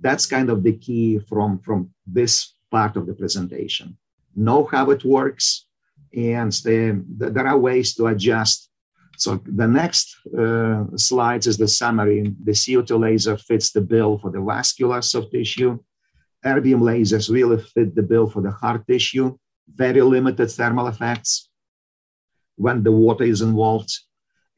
That's 0.00 0.26
kind 0.26 0.50
of 0.50 0.62
the 0.62 0.76
key 0.76 1.18
from, 1.18 1.60
from 1.60 1.90
this 2.06 2.54
part 2.70 2.96
of 2.96 3.06
the 3.06 3.14
presentation. 3.14 3.96
Know 4.34 4.64
how 4.64 4.90
it 4.90 5.04
works, 5.04 5.66
and 6.14 6.52
the, 6.52 7.04
the, 7.18 7.30
there 7.30 7.46
are 7.46 7.58
ways 7.58 7.94
to 7.94 8.06
adjust. 8.06 8.70
So 9.16 9.40
the 9.46 9.66
next 9.66 10.14
uh, 10.38 10.84
slides 10.96 11.46
is 11.46 11.56
the 11.56 11.68
summary. 11.68 12.34
The 12.44 12.52
CO2 12.52 13.00
laser 13.00 13.36
fits 13.38 13.72
the 13.72 13.80
bill 13.80 14.18
for 14.18 14.30
the 14.30 14.42
vascular 14.42 15.00
soft 15.00 15.32
tissue. 15.32 15.78
Erbium 16.44 16.80
lasers 16.80 17.30
really 17.30 17.60
fit 17.62 17.94
the 17.94 18.02
bill 18.02 18.28
for 18.28 18.42
the 18.42 18.50
hard 18.50 18.86
tissue. 18.86 19.36
Very 19.74 20.02
limited 20.02 20.50
thermal 20.50 20.86
effects 20.88 21.48
when 22.56 22.82
the 22.82 22.92
water 22.92 23.24
is 23.24 23.40
involved. 23.40 23.92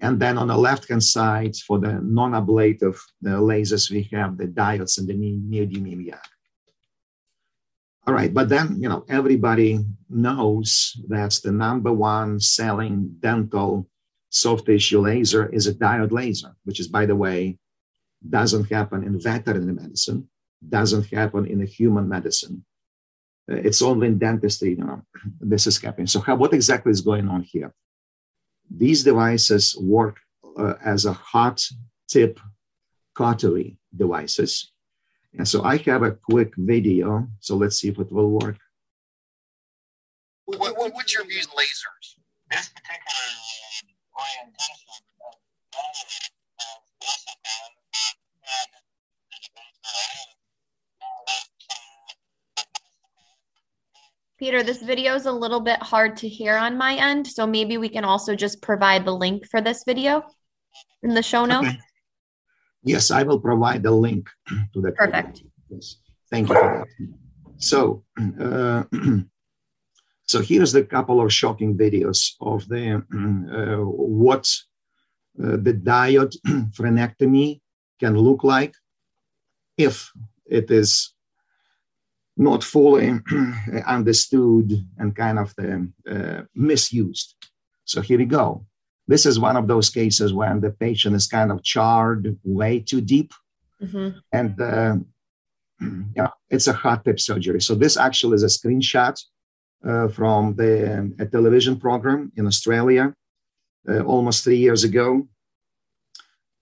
And 0.00 0.20
then 0.20 0.38
on 0.38 0.46
the 0.46 0.56
left-hand 0.56 1.02
side, 1.02 1.56
for 1.56 1.78
the 1.78 2.00
non-ablative 2.02 2.94
uh, 3.26 3.30
lasers, 3.30 3.90
we 3.90 4.08
have 4.12 4.38
the 4.38 4.46
diodes 4.46 4.98
and 4.98 5.08
the 5.08 5.14
neodymium 5.14 6.06
YAG. 6.06 6.20
All 8.06 8.14
right, 8.14 8.32
but 8.32 8.48
then, 8.48 8.80
you 8.80 8.88
know, 8.88 9.04
everybody 9.08 9.84
knows 10.08 10.98
that's 11.08 11.40
the 11.40 11.52
number 11.52 11.92
one 11.92 12.40
selling 12.40 13.16
dental 13.20 13.88
soft 14.30 14.66
tissue 14.66 15.00
laser 15.00 15.48
is 15.52 15.66
a 15.66 15.74
diode 15.74 16.12
laser, 16.12 16.54
which 16.64 16.80
is, 16.80 16.88
by 16.88 17.04
the 17.04 17.16
way, 17.16 17.58
doesn't 18.28 18.70
happen 18.70 19.02
in 19.04 19.20
veterinary 19.20 19.74
medicine, 19.74 20.28
doesn't 20.66 21.06
happen 21.12 21.46
in 21.46 21.64
human 21.66 22.08
medicine. 22.08 22.64
Uh, 23.50 23.56
it's 23.56 23.82
only 23.82 24.06
in 24.06 24.18
dentistry, 24.18 24.70
you 24.70 24.76
know, 24.76 25.02
this 25.40 25.66
is 25.66 25.78
happening. 25.80 26.06
So 26.06 26.20
how, 26.20 26.36
what 26.36 26.54
exactly 26.54 26.92
is 26.92 27.00
going 27.00 27.28
on 27.28 27.42
here? 27.42 27.74
These 28.70 29.04
devices 29.04 29.76
work 29.80 30.18
uh, 30.58 30.74
as 30.84 31.04
a 31.04 31.12
hot 31.12 31.64
tip 32.08 32.40
cautery 33.14 33.78
devices 33.94 34.70
and 35.34 35.46
so 35.46 35.62
I 35.62 35.76
have 35.78 36.02
a 36.02 36.12
quick 36.12 36.52
video. 36.56 37.28
So 37.40 37.56
let's 37.56 37.76
see 37.76 37.88
if 37.88 37.98
it 37.98 38.10
will 38.10 38.30
work. 38.30 38.56
What, 40.46 40.76
what, 40.76 40.94
what's 40.94 41.14
your 41.14 41.24
views 41.24 41.46
on 41.46 41.56
lasers? 41.56 41.97
Peter, 54.38 54.62
this 54.62 54.80
video 54.82 55.16
is 55.16 55.26
a 55.26 55.32
little 55.32 55.58
bit 55.58 55.82
hard 55.82 56.16
to 56.16 56.28
hear 56.28 56.56
on 56.56 56.78
my 56.78 56.94
end, 56.94 57.26
so 57.26 57.44
maybe 57.44 57.76
we 57.76 57.88
can 57.88 58.04
also 58.04 58.36
just 58.36 58.62
provide 58.62 59.04
the 59.04 59.14
link 59.14 59.44
for 59.50 59.60
this 59.60 59.82
video 59.82 60.24
in 61.02 61.12
the 61.12 61.22
show 61.22 61.44
notes. 61.44 61.66
Okay. 61.68 61.78
Yes, 62.84 63.10
I 63.10 63.24
will 63.24 63.40
provide 63.40 63.82
the 63.82 63.90
link 63.90 64.28
to 64.74 64.80
that. 64.82 64.94
Perfect. 64.94 65.42
Yes, 65.68 65.96
thank 66.30 66.48
you 66.48 66.54
for 66.54 66.86
that. 66.86 67.08
So, 67.56 68.04
uh, 68.40 68.84
so 70.24 70.40
here's 70.40 70.70
the 70.70 70.84
couple 70.84 71.20
of 71.20 71.32
shocking 71.32 71.76
videos 71.76 72.34
of 72.40 72.68
the 72.68 72.94
uh, 72.94 73.84
what 73.84 74.48
uh, 75.42 75.56
the 75.56 75.74
diode 75.74 76.36
frenectomy 76.78 77.60
can 77.98 78.16
look 78.16 78.44
like 78.44 78.74
if 79.76 80.12
it 80.46 80.70
is 80.70 81.12
not 82.38 82.62
fully 82.62 83.20
understood 83.86 84.72
and 84.96 85.14
kind 85.14 85.38
of 85.38 85.54
the, 85.56 85.88
uh, 86.08 86.42
misused. 86.54 87.34
So 87.84 88.00
here 88.00 88.18
we 88.18 88.26
go. 88.26 88.64
This 89.08 89.26
is 89.26 89.40
one 89.40 89.56
of 89.56 89.66
those 89.66 89.90
cases 89.90 90.32
when 90.32 90.60
the 90.60 90.70
patient 90.70 91.16
is 91.16 91.26
kind 91.26 91.50
of 91.50 91.62
charred 91.62 92.38
way 92.44 92.78
too 92.78 93.00
deep. 93.00 93.32
Mm-hmm. 93.82 94.18
And 94.32 94.60
uh, 94.60 94.96
yeah, 96.16 96.28
it's 96.48 96.68
a 96.68 96.72
hot 96.72 97.04
tip 97.04 97.18
surgery. 97.18 97.60
So 97.60 97.74
this 97.74 97.96
actually 97.96 98.36
is 98.36 98.44
a 98.44 98.46
screenshot 98.46 99.20
uh, 99.84 100.08
from 100.08 100.54
the 100.54 101.12
a 101.18 101.26
television 101.26 101.76
program 101.76 102.32
in 102.36 102.46
Australia 102.46 103.14
uh, 103.88 104.02
almost 104.02 104.44
three 104.44 104.58
years 104.58 104.84
ago. 104.84 105.26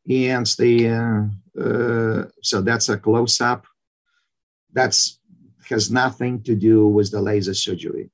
And 0.09 0.47
the 0.59 0.89
uh, 0.89 1.61
uh, 1.61 2.25
so 2.43 2.61
that's 2.61 2.89
a 2.89 2.97
close 2.97 3.41
up. 3.41 3.67
That's 4.73 5.19
has 5.69 5.91
nothing 5.91 6.43
to 6.43 6.55
do 6.55 6.87
with 6.87 7.11
the 7.11 7.21
laser 7.21 7.55
surgery. 7.55 8.11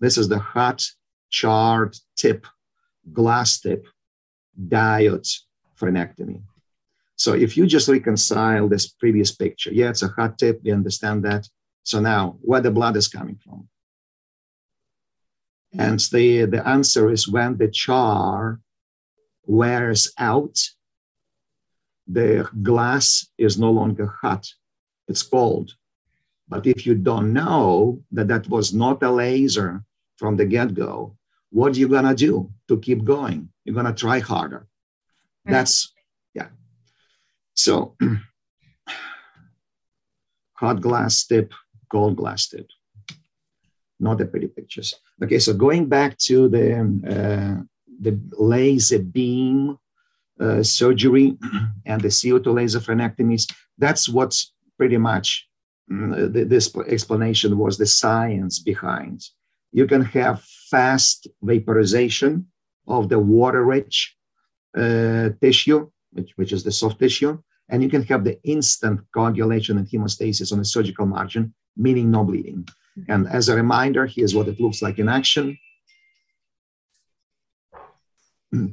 This 0.00 0.18
is 0.18 0.28
the 0.28 0.38
hot 0.38 0.84
charred 1.30 1.96
tip 2.16 2.46
glass 3.12 3.60
tip 3.60 3.86
diode 4.68 5.28
frenectomy. 5.78 6.42
So 7.16 7.32
if 7.32 7.56
you 7.56 7.66
just 7.66 7.88
reconcile 7.88 8.68
this 8.68 8.88
previous 8.88 9.34
picture, 9.34 9.72
yeah, 9.72 9.90
it's 9.90 10.02
a 10.02 10.08
hot 10.08 10.38
tip, 10.38 10.60
we 10.62 10.70
understand 10.70 11.24
that. 11.24 11.48
So 11.82 12.00
now 12.00 12.38
where 12.42 12.60
the 12.60 12.70
blood 12.70 12.96
is 12.96 13.08
coming 13.08 13.36
from? 13.42 13.68
And 15.72 16.00
the, 16.12 16.46
the 16.46 16.66
answer 16.66 17.10
is 17.10 17.28
when 17.28 17.58
the 17.58 17.68
char 17.68 18.60
wears 19.44 20.12
out, 20.18 20.58
the 22.06 22.48
glass 22.62 23.26
is 23.36 23.58
no 23.58 23.70
longer 23.70 24.06
hot, 24.06 24.46
it's 25.08 25.22
cold. 25.22 25.74
But 26.48 26.66
if 26.66 26.86
you 26.86 26.94
don't 26.94 27.32
know 27.32 28.02
that 28.12 28.28
that 28.28 28.48
was 28.48 28.72
not 28.72 29.02
a 29.02 29.10
laser 29.10 29.82
from 30.16 30.36
the 30.36 30.46
get 30.46 30.74
go, 30.74 31.16
what 31.50 31.76
are 31.76 31.78
you 31.78 31.88
gonna 31.88 32.14
do 32.14 32.50
to 32.68 32.78
keep 32.78 33.04
going? 33.04 33.50
You're 33.64 33.74
gonna 33.74 33.94
try 33.94 34.20
harder. 34.20 34.66
Right. 35.44 35.52
That's 35.52 35.92
yeah. 36.34 36.48
So 37.54 37.96
hot 40.54 40.80
glass 40.80 41.24
tip, 41.24 41.52
cold 41.90 42.16
glass 42.16 42.48
tip. 42.48 42.68
Not 44.00 44.18
the 44.18 44.26
pretty 44.26 44.46
pictures. 44.46 44.94
Okay, 45.22 45.40
so 45.40 45.52
going 45.52 45.86
back 45.86 46.16
to 46.18 46.48
the 46.48 46.78
uh, 46.78 47.62
the 48.00 48.18
laser 48.38 49.00
beam 49.00 49.76
uh, 50.40 50.62
surgery 50.62 51.36
and 51.84 52.00
the 52.00 52.08
CO2 52.08 52.54
laser 52.54 52.80
frenectomies, 52.80 53.52
that's 53.76 54.08
what's 54.08 54.52
pretty 54.76 54.96
much 54.96 55.47
mm, 55.90 56.48
this 56.48 56.74
explanation 56.76 57.58
was 57.58 57.78
the 57.78 57.86
science 57.86 58.58
behind 58.58 59.22
you 59.72 59.86
can 59.86 60.02
have 60.02 60.42
fast 60.70 61.28
vaporization 61.42 62.46
of 62.86 63.08
the 63.08 63.18
water-rich 63.18 64.16
uh, 64.76 65.30
tissue, 65.40 65.90
which, 66.12 66.32
which 66.36 66.52
is 66.52 66.64
the 66.64 66.72
soft 66.72 66.98
tissue, 66.98 67.38
and 67.68 67.82
you 67.82 67.88
can 67.88 68.02
have 68.04 68.24
the 68.24 68.40
instant 68.44 69.00
coagulation 69.14 69.76
and 69.78 69.86
hemostasis 69.86 70.52
on 70.52 70.58
the 70.58 70.64
surgical 70.64 71.06
margin, 71.06 71.54
meaning 71.76 72.10
no 72.10 72.24
bleeding. 72.24 72.66
Mm-hmm. 72.98 73.12
And 73.12 73.28
as 73.28 73.48
a 73.48 73.56
reminder, 73.56 74.06
here's 74.06 74.34
what 74.34 74.48
it 74.48 74.60
looks 74.60 74.80
like 74.80 74.98
in 74.98 75.08
action. 75.08 75.58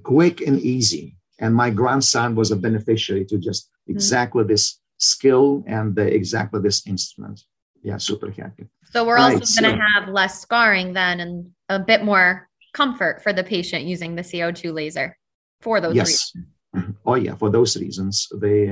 Quick 0.04 0.40
and 0.40 0.60
easy. 0.62 1.18
And 1.40 1.54
my 1.54 1.70
grandson 1.70 2.36
was 2.36 2.52
a 2.52 2.56
beneficiary 2.56 3.26
to 3.26 3.38
just 3.38 3.66
mm-hmm. 3.66 3.92
exactly 3.92 4.44
mm-hmm. 4.44 4.54
this 4.54 4.80
skill 4.98 5.64
and 5.68 5.96
the, 5.96 6.14
exactly 6.14 6.62
this 6.62 6.86
instrument. 6.88 7.42
Yeah, 7.84 7.98
super 7.98 8.32
happy. 8.32 8.68
So 8.92 9.06
we're 9.06 9.16
right, 9.16 9.34
also 9.36 9.62
going 9.62 9.78
to 9.78 9.84
so, 9.84 9.88
have 9.94 10.10
less 10.10 10.42
scarring 10.42 10.94
then 10.94 11.20
and 11.20 11.52
a 11.70 11.80
bit 11.80 12.04
more 12.04 12.50
comfort 12.74 13.22
for 13.22 13.32
the 13.34 13.44
patient 13.44 13.86
using 13.86 14.16
the 14.16 14.22
CO2 14.22 14.74
laser 14.74 15.18
for 15.62 15.80
those 15.80 15.96
yes. 15.96 16.08
reasons. 16.08 16.48
Mm-hmm. 16.76 16.92
Oh 17.06 17.16
yeah, 17.16 17.36
for 17.36 17.50
those 17.50 17.78
reasons. 17.78 18.28
They 18.36 18.70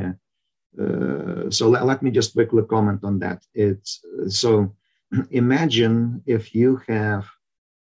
uh, 0.82 1.50
so 1.50 1.70
let, 1.70 1.86
let 1.86 2.02
me 2.02 2.12
just 2.12 2.34
quickly 2.34 2.64
comment 2.64 3.04
on 3.04 3.20
that. 3.20 3.44
It's 3.54 4.02
so 4.30 4.76
imagine 5.32 6.24
if 6.26 6.56
you 6.56 6.82
have 6.88 7.30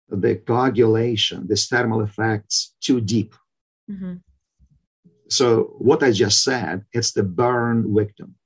the 0.08 0.36
coagulation, 0.36 1.46
this 1.46 1.66
thermal 1.66 2.02
effects 2.02 2.74
too 2.80 3.00
deep. 3.00 3.34
Mm-hmm. 3.90 4.14
So 5.28 5.74
what 5.78 6.02
I 6.02 6.12
just 6.12 6.42
said, 6.42 6.84
it's 6.92 7.12
the 7.12 7.22
burn 7.22 7.94
victim. 7.94 8.36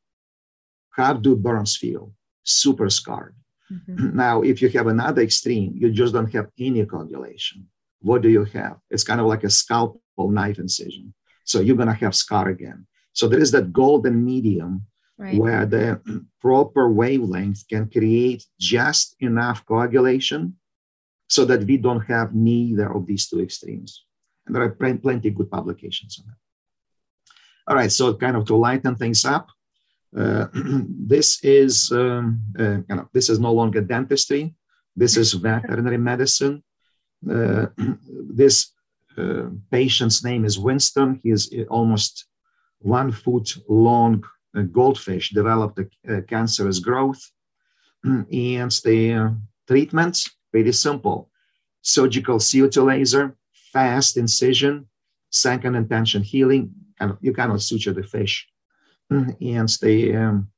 How 0.90 1.12
do 1.12 1.36
burns 1.36 1.76
feel? 1.76 2.12
Super 2.44 2.90
scarred. 2.90 3.34
Mm-hmm. 3.72 4.16
Now, 4.24 4.42
if 4.42 4.62
you 4.62 4.68
have 4.70 4.86
another 4.86 5.22
extreme, 5.22 5.74
you 5.76 5.90
just 5.90 6.14
don't 6.14 6.32
have 6.32 6.48
any 6.58 6.84
coagulation. 6.86 7.66
What 8.00 8.22
do 8.22 8.28
you 8.28 8.44
have? 8.44 8.76
It's 8.90 9.04
kind 9.04 9.20
of 9.20 9.26
like 9.26 9.44
a 9.44 9.50
scalpel 9.50 10.30
knife 10.30 10.58
incision. 10.58 11.14
So 11.44 11.60
you're 11.60 11.76
going 11.76 11.88
to 11.88 11.94
have 11.94 12.14
scar 12.14 12.48
again. 12.48 12.86
So 13.12 13.26
there 13.26 13.40
is 13.40 13.50
that 13.52 13.72
golden 13.72 14.24
medium 14.24 14.86
right. 15.18 15.36
where 15.36 15.66
the 15.66 16.00
proper 16.40 16.90
wavelength 16.90 17.66
can 17.68 17.90
create 17.90 18.44
just 18.60 19.16
enough 19.20 19.64
coagulation 19.66 20.56
so 21.28 21.44
that 21.44 21.64
we 21.64 21.76
don't 21.76 22.04
have 22.06 22.34
neither 22.34 22.92
of 22.94 23.06
these 23.06 23.28
two 23.28 23.40
extremes. 23.40 24.04
And 24.46 24.54
there 24.54 24.62
are 24.62 24.70
plenty 24.70 25.28
of 25.28 25.34
good 25.34 25.50
publications 25.50 26.18
on 26.20 26.26
that. 26.28 26.36
All 27.68 27.76
right, 27.76 27.92
so 27.92 28.14
kind 28.14 28.34
of 28.34 28.46
to 28.46 28.56
lighten 28.56 28.96
things 28.96 29.26
up, 29.26 29.50
uh, 30.16 30.46
this 30.54 31.44
is 31.44 31.92
um, 31.92 32.40
uh, 32.58 32.78
you 32.88 32.96
know 32.96 33.08
this 33.12 33.28
is 33.28 33.38
no 33.38 33.52
longer 33.52 33.82
dentistry. 33.82 34.54
This 34.96 35.18
is 35.18 35.34
veterinary 35.34 35.98
medicine. 35.98 36.62
Uh, 37.30 37.66
this 38.34 38.72
uh, 39.18 39.50
patient's 39.70 40.24
name 40.24 40.46
is 40.46 40.58
Winston. 40.58 41.20
He 41.22 41.30
is 41.30 41.54
almost 41.68 42.26
one 42.78 43.12
foot 43.12 43.54
long 43.68 44.24
uh, 44.56 44.62
goldfish 44.62 45.30
developed 45.30 45.78
a, 45.78 46.16
a 46.16 46.22
cancerous 46.22 46.78
growth, 46.78 47.20
and 48.04 48.70
the 48.84 49.36
treatment 49.66 50.24
very 50.54 50.72
simple: 50.72 51.28
surgical 51.82 52.38
CO2 52.38 52.86
laser, 52.86 53.36
fast 53.74 54.16
incision, 54.16 54.88
second 55.28 55.74
intention 55.74 56.22
healing, 56.22 56.72
you 57.20 57.32
cannot 57.32 57.62
suture 57.62 57.92
the 57.92 58.02
fish 58.02 58.48
and 59.10 59.68
the 59.80 60.16
um, 60.16 60.48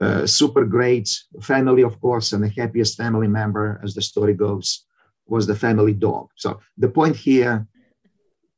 uh, 0.00 0.26
super 0.26 0.64
great 0.64 1.08
family, 1.42 1.82
of 1.82 2.00
course, 2.00 2.32
and 2.32 2.42
the 2.42 2.48
happiest 2.48 2.96
family 2.96 3.28
member, 3.28 3.80
as 3.82 3.94
the 3.94 4.02
story 4.02 4.34
goes, 4.34 4.84
was 5.26 5.46
the 5.46 5.54
family 5.54 5.92
dog. 5.92 6.28
So 6.36 6.60
the 6.76 6.88
point 6.88 7.16
here 7.16 7.66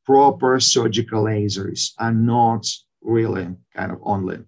proper 0.05 0.59
surgical 0.61 1.25
lasers 1.25 1.93
are 1.99 2.13
not 2.13 2.67
really 3.03 3.49
kind 3.75 3.93
of 3.93 3.99
only 4.03 4.39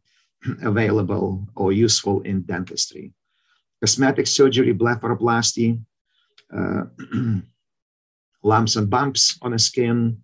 available 0.62 1.46
or 1.54 1.72
useful 1.72 2.20
in 2.22 2.42
dentistry. 2.42 3.12
Cosmetic 3.80 4.26
surgery, 4.26 4.74
blepharoplasty, 4.74 5.80
uh, 6.56 6.84
lumps 8.42 8.76
and 8.76 8.90
bumps 8.90 9.38
on 9.42 9.52
the 9.52 9.58
skin, 9.58 10.18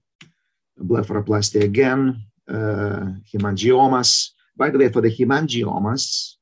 blepharoplasty 0.81 1.63
again, 1.63 2.23
uh, 2.49 3.13
hemangiomas. 3.33 4.31
By 4.57 4.71
the 4.71 4.79
way, 4.79 4.89
for 4.89 5.01
the 5.01 5.11
hemangiomas, 5.11 6.35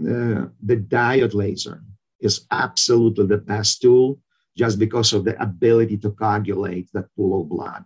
uh, 0.00 0.46
the 0.62 0.76
diode 0.76 1.34
laser 1.34 1.82
is 2.20 2.46
absolutely 2.50 3.26
the 3.26 3.38
best 3.38 3.82
tool 3.82 4.18
just 4.56 4.78
because 4.78 5.12
of 5.12 5.24
the 5.24 5.40
ability 5.42 5.96
to 5.98 6.10
coagulate 6.10 6.88
that 6.92 7.14
pool 7.16 7.42
of 7.42 7.48
blood. 7.48 7.84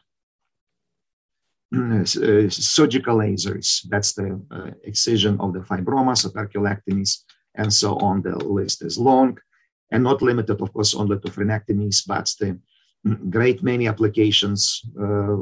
Uh, 1.75 2.05
surgical 2.05 3.17
lasers, 3.19 3.83
that's 3.89 4.13
the 4.13 4.41
uh, 4.51 4.71
excision 4.85 5.41
of 5.41 5.53
the 5.53 5.61
fibromas, 5.61 6.25
operculectomies, 6.25 7.23
and 7.57 7.73
so 7.73 7.97
on. 7.99 8.23
The 8.23 8.37
list 8.37 8.83
is 8.83 8.99
long 8.99 9.39
and 9.91 10.05
not 10.05 10.23
limited, 10.23 10.61
of 10.61 10.73
course, 10.73 10.95
only 10.95 11.19
to 11.19 11.29
frenectomies, 11.29 12.07
but 12.07 12.33
the 12.39 12.59
great 13.31 13.63
many 13.63 13.87
applications 13.87 14.83
uh, 15.01 15.37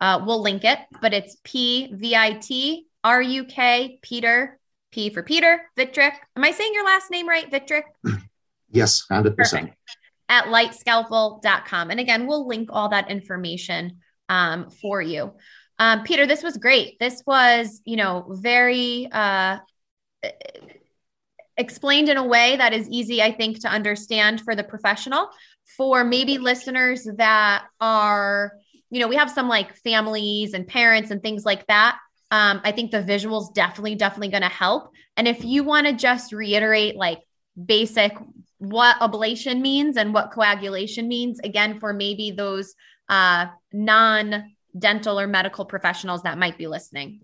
uh, 0.00 0.22
we'll 0.24 0.42
link 0.42 0.64
it, 0.64 0.78
but 1.00 1.12
it's 1.12 1.36
P 1.44 1.92
V 1.92 2.14
I 2.14 2.34
T 2.34 2.86
R 3.02 3.20
U 3.20 3.44
K 3.44 3.98
Peter 4.02 4.58
P 4.92 5.10
for 5.10 5.22
Peter 5.22 5.62
Vitruk. 5.76 6.12
Am 6.36 6.44
I 6.44 6.50
saying 6.50 6.72
your 6.74 6.84
last 6.84 7.10
name 7.10 7.28
right, 7.28 7.50
Vitruk? 7.50 7.82
Yes, 8.70 9.04
hundred 9.10 9.36
percent. 9.36 9.70
At 10.28 10.44
lightscalpel.com. 10.44 11.90
And 11.90 12.00
again, 12.00 12.26
we'll 12.26 12.46
link 12.46 12.68
all 12.70 12.90
that 12.90 13.10
information 13.10 14.00
um, 14.28 14.68
for 14.68 15.00
you. 15.00 15.32
Um, 15.78 16.02
Peter, 16.02 16.26
this 16.26 16.42
was 16.42 16.56
great. 16.58 16.98
This 16.98 17.22
was, 17.26 17.80
you 17.86 17.96
know, 17.96 18.26
very 18.28 19.08
uh, 19.10 19.58
explained 21.58 22.08
in 22.08 22.16
a 22.16 22.26
way 22.26 22.56
that 22.56 22.72
is 22.72 22.88
easy, 22.88 23.22
I 23.22 23.32
think, 23.32 23.60
to 23.60 23.68
understand 23.68 24.40
for 24.40 24.54
the 24.54 24.64
professional. 24.64 25.28
For 25.76 26.02
maybe 26.02 26.38
listeners 26.38 27.06
that 27.16 27.66
are, 27.80 28.52
you 28.90 29.00
know, 29.00 29.08
we 29.08 29.16
have 29.16 29.30
some 29.30 29.48
like 29.48 29.76
families 29.76 30.54
and 30.54 30.66
parents 30.66 31.10
and 31.10 31.22
things 31.22 31.44
like 31.44 31.66
that. 31.66 31.98
Um, 32.30 32.60
I 32.64 32.72
think 32.72 32.90
the 32.90 33.02
visuals 33.02 33.52
definitely, 33.54 33.94
definitely 33.94 34.28
going 34.28 34.42
to 34.42 34.48
help. 34.48 34.92
And 35.16 35.28
if 35.28 35.44
you 35.44 35.64
want 35.64 35.86
to 35.86 35.92
just 35.92 36.32
reiterate 36.32 36.96
like 36.96 37.20
basic 37.62 38.12
what 38.58 38.96
ablation 38.96 39.60
means 39.60 39.96
and 39.96 40.12
what 40.12 40.32
coagulation 40.32 41.06
means, 41.06 41.38
again, 41.40 41.78
for 41.78 41.92
maybe 41.92 42.30
those 42.30 42.74
uh, 43.08 43.46
non 43.72 44.52
dental 44.76 45.18
or 45.18 45.26
medical 45.26 45.64
professionals 45.64 46.22
that 46.22 46.38
might 46.38 46.58
be 46.58 46.66
listening? 46.66 47.20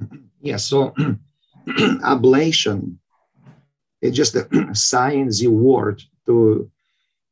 Yeah, 0.40 0.58
so 0.58 0.94
ablation 1.66 2.98
is 4.00 4.16
just 4.16 4.34
a 4.34 4.42
sciencey 4.72 5.48
word 5.48 6.02
to 6.26 6.70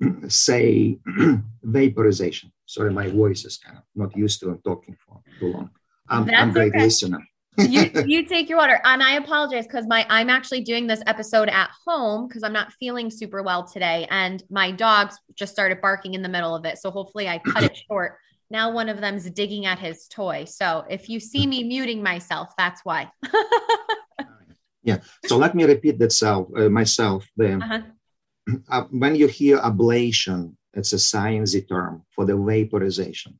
say 0.28 0.98
vaporization. 1.62 2.52
Sorry, 2.66 2.92
my 2.92 3.08
voice 3.08 3.44
is 3.44 3.58
kind 3.58 3.78
of 3.78 3.84
not 3.94 4.16
used 4.16 4.40
to 4.40 4.60
talking 4.64 4.96
for 5.06 5.20
too 5.38 5.52
long. 5.52 5.70
I'm, 6.08 6.28
I'm 6.30 6.52
great 6.52 6.74
okay. 6.74 6.84
listener. 6.84 7.24
you 7.58 7.90
you 8.06 8.22
take 8.26 8.50
your 8.50 8.58
water 8.58 8.78
and 8.84 9.02
i 9.02 9.12
apologize 9.12 9.66
because 9.66 9.86
my 9.86 10.04
i'm 10.10 10.28
actually 10.28 10.60
doing 10.60 10.86
this 10.86 11.02
episode 11.06 11.48
at 11.48 11.70
home 11.86 12.28
because 12.28 12.42
i'm 12.42 12.52
not 12.52 12.70
feeling 12.74 13.10
super 13.10 13.42
well 13.42 13.64
today 13.64 14.06
and 14.10 14.42
my 14.50 14.70
dogs 14.70 15.18
just 15.34 15.54
started 15.54 15.80
barking 15.80 16.12
in 16.12 16.20
the 16.20 16.28
middle 16.28 16.54
of 16.54 16.66
it 16.66 16.76
so 16.76 16.90
hopefully 16.90 17.26
i 17.26 17.38
cut 17.38 17.62
it 17.62 17.74
short 17.90 18.18
now 18.50 18.70
one 18.70 18.88
of 18.88 19.00
them's 19.00 19.28
digging 19.30 19.66
at 19.66 19.78
his 19.78 20.06
toy. 20.08 20.44
So 20.44 20.84
if 20.88 21.08
you 21.08 21.18
see 21.18 21.46
me 21.46 21.64
muting 21.64 22.02
myself, 22.02 22.52
that's 22.56 22.84
why. 22.84 23.10
yeah. 24.86 24.98
So 25.26 25.36
let 25.36 25.54
me 25.54 25.64
repeat 25.64 25.98
that 25.98 26.12
self, 26.12 26.48
uh, 26.56 26.68
myself. 26.68 27.26
Then, 27.36 27.60
uh-huh. 27.60 27.82
uh, 28.70 28.84
when 28.90 29.16
you 29.16 29.26
hear 29.26 29.58
ablation, 29.58 30.54
it's 30.72 30.92
a 30.92 30.96
sciencey 30.96 31.68
term 31.68 32.04
for 32.14 32.24
the 32.24 32.36
vaporization. 32.36 33.38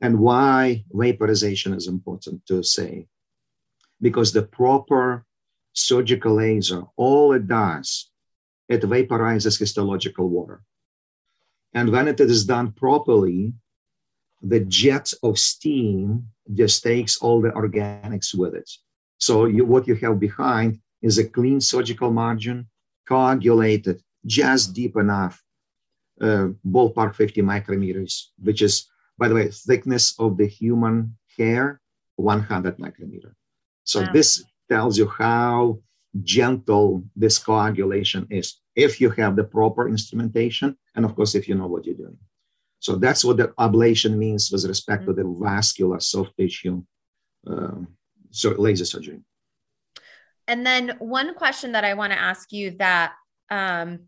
And 0.00 0.18
why 0.18 0.84
vaporization 0.90 1.74
is 1.74 1.88
important 1.88 2.46
to 2.46 2.62
say? 2.62 3.06
Because 4.00 4.32
the 4.32 4.42
proper 4.42 5.26
surgical 5.74 6.36
laser, 6.36 6.84
all 6.96 7.34
it 7.34 7.46
does, 7.46 8.10
it 8.68 8.82
vaporizes 8.82 9.58
histological 9.58 10.28
water. 10.28 10.62
And 11.74 11.90
when 11.90 12.08
it 12.08 12.18
is 12.20 12.46
done 12.46 12.72
properly, 12.72 13.52
the 14.40 14.60
jet 14.60 15.12
of 15.22 15.38
steam 15.38 16.28
just 16.54 16.82
takes 16.82 17.18
all 17.18 17.42
the 17.42 17.50
organics 17.50 18.34
with 18.34 18.54
it. 18.54 18.70
So 19.18 19.46
you, 19.46 19.64
what 19.64 19.88
you 19.88 19.96
have 19.96 20.20
behind 20.20 20.78
is 21.02 21.18
a 21.18 21.28
clean 21.28 21.60
surgical 21.60 22.10
margin, 22.10 22.68
coagulated 23.06 24.02
just 24.26 24.74
deep 24.74 24.96
enough, 24.96 25.42
uh, 26.20 26.48
ballpark 26.66 27.14
50 27.14 27.42
micrometers, 27.42 28.26
which 28.42 28.62
is, 28.62 28.88
by 29.16 29.28
the 29.28 29.34
way, 29.34 29.48
thickness 29.50 30.14
of 30.18 30.36
the 30.36 30.46
human 30.46 31.16
hair, 31.36 31.80
100 32.16 32.78
micrometer. 32.78 33.34
So 33.84 34.00
wow. 34.00 34.08
this 34.12 34.44
tells 34.68 34.98
you 34.98 35.08
how 35.08 35.78
gentle 36.22 37.04
this 37.14 37.38
coagulation 37.38 38.26
is 38.30 38.60
if 38.74 39.00
you 39.00 39.10
have 39.10 39.36
the 39.36 39.44
proper 39.44 39.88
instrumentation 39.88 40.76
and 40.94 41.04
of 41.04 41.14
course 41.14 41.34
if 41.34 41.46
you 41.46 41.54
know 41.54 41.66
what 41.66 41.84
you're 41.84 41.94
doing 41.94 42.16
so 42.80 42.96
that's 42.96 43.24
what 43.24 43.36
the 43.36 43.48
ablation 43.58 44.16
means 44.16 44.50
with 44.50 44.64
respect 44.64 45.04
to 45.04 45.12
the 45.12 45.22
vascular 45.38 46.00
soft 46.00 46.32
tissue 46.38 46.82
uh, 47.46 47.82
so 48.30 48.50
laser 48.50 48.84
surgery. 48.84 49.20
And 50.48 50.66
then 50.66 50.96
one 50.98 51.34
question 51.34 51.72
that 51.72 51.84
I 51.84 51.94
want 51.94 52.12
to 52.12 52.18
ask 52.18 52.52
you 52.52 52.72
that 52.78 53.12
um, 53.50 54.00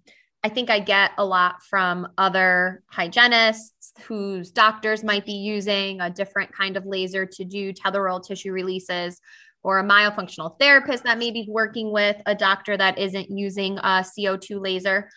I 0.42 0.48
think 0.48 0.70
I 0.70 0.80
get 0.80 1.12
a 1.18 1.24
lot 1.24 1.62
from 1.62 2.08
other 2.16 2.82
hygienists 2.86 3.92
whose 4.06 4.50
doctors 4.50 5.04
might 5.04 5.26
be 5.26 5.34
using 5.34 6.00
a 6.00 6.08
different 6.08 6.52
kind 6.52 6.78
of 6.78 6.86
laser 6.86 7.26
to 7.26 7.44
do 7.44 7.72
tethered 7.74 8.00
oral 8.00 8.20
tissue 8.20 8.52
releases, 8.52 9.20
or 9.62 9.78
a 9.78 9.84
myofunctional 9.84 10.58
therapist 10.58 11.04
that 11.04 11.18
may 11.18 11.30
be 11.30 11.46
working 11.48 11.92
with 11.92 12.16
a 12.24 12.34
doctor 12.34 12.76
that 12.76 12.98
isn't 12.98 13.30
using 13.30 13.76
a 13.78 14.02
CO2 14.02 14.58
laser. 14.60 15.10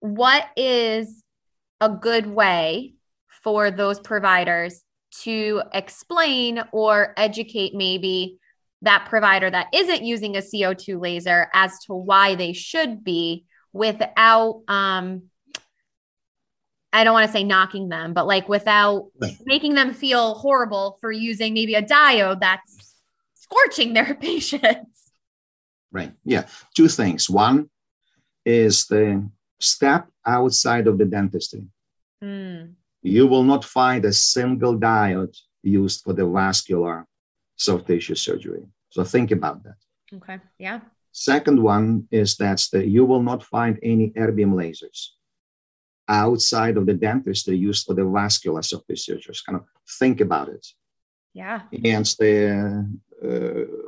What 0.00 0.46
is 0.56 1.24
a 1.80 1.88
good 1.88 2.26
way 2.26 2.94
for 3.42 3.70
those 3.70 3.98
providers 3.98 4.82
to 5.22 5.62
explain 5.72 6.62
or 6.72 7.14
educate 7.16 7.74
maybe 7.74 8.38
that 8.82 9.06
provider 9.08 9.50
that 9.50 9.68
isn't 9.72 10.04
using 10.04 10.36
a 10.36 10.40
CO2 10.40 11.00
laser 11.00 11.48
as 11.52 11.78
to 11.84 11.94
why 11.94 12.34
they 12.34 12.52
should 12.52 13.02
be 13.02 13.44
without 13.72 14.62
um 14.68 15.22
I 16.90 17.04
don't 17.04 17.12
want 17.12 17.26
to 17.26 17.32
say 17.32 17.44
knocking 17.44 17.90
them, 17.90 18.14
but 18.14 18.26
like 18.26 18.48
without 18.48 19.10
making 19.44 19.74
them 19.74 19.92
feel 19.92 20.34
horrible 20.34 20.96
for 21.02 21.12
using 21.12 21.52
maybe 21.52 21.74
a 21.74 21.82
diode 21.82 22.40
that's 22.40 22.94
scorching 23.34 23.92
their 23.92 24.14
patients. 24.20 25.10
Right. 25.92 26.12
Yeah. 26.24 26.46
Two 26.74 26.88
things. 26.88 27.28
One 27.28 27.68
is 28.44 28.86
the 28.86 29.28
step 29.60 30.08
outside 30.24 30.86
of 30.86 30.96
the 30.96 31.04
dentistry. 31.04 31.64
Mm. 32.24 32.72
You 33.02 33.26
will 33.26 33.44
not 33.44 33.64
find 33.64 34.04
a 34.04 34.12
single 34.12 34.78
diode 34.78 35.36
used 35.62 36.02
for 36.02 36.14
the 36.14 36.26
vascular 36.26 37.06
soft 37.58 37.86
tissue 37.86 38.14
surgery. 38.14 38.64
So 38.90 39.04
think 39.04 39.30
about 39.30 39.62
that. 39.64 39.76
Okay. 40.14 40.38
Yeah. 40.58 40.80
Second 41.12 41.62
one 41.62 42.08
is 42.10 42.36
that 42.36 42.66
the, 42.72 42.86
you 42.86 43.04
will 43.04 43.22
not 43.22 43.42
find 43.42 43.78
any 43.82 44.10
erbium 44.10 44.54
lasers 44.54 45.08
outside 46.08 46.76
of 46.78 46.86
the 46.86 46.94
dentistry 46.94 47.56
used 47.56 47.84
for 47.86 47.94
the 47.94 48.04
vascular 48.04 48.62
soft 48.62 48.88
tissue 48.88 49.18
surgeries. 49.18 49.44
Kind 49.44 49.56
of 49.58 49.66
think 49.98 50.20
about 50.20 50.48
it. 50.48 50.66
Yeah. 51.34 51.62
And 51.84 52.06
the, 52.18 52.88
uh, 53.22 53.78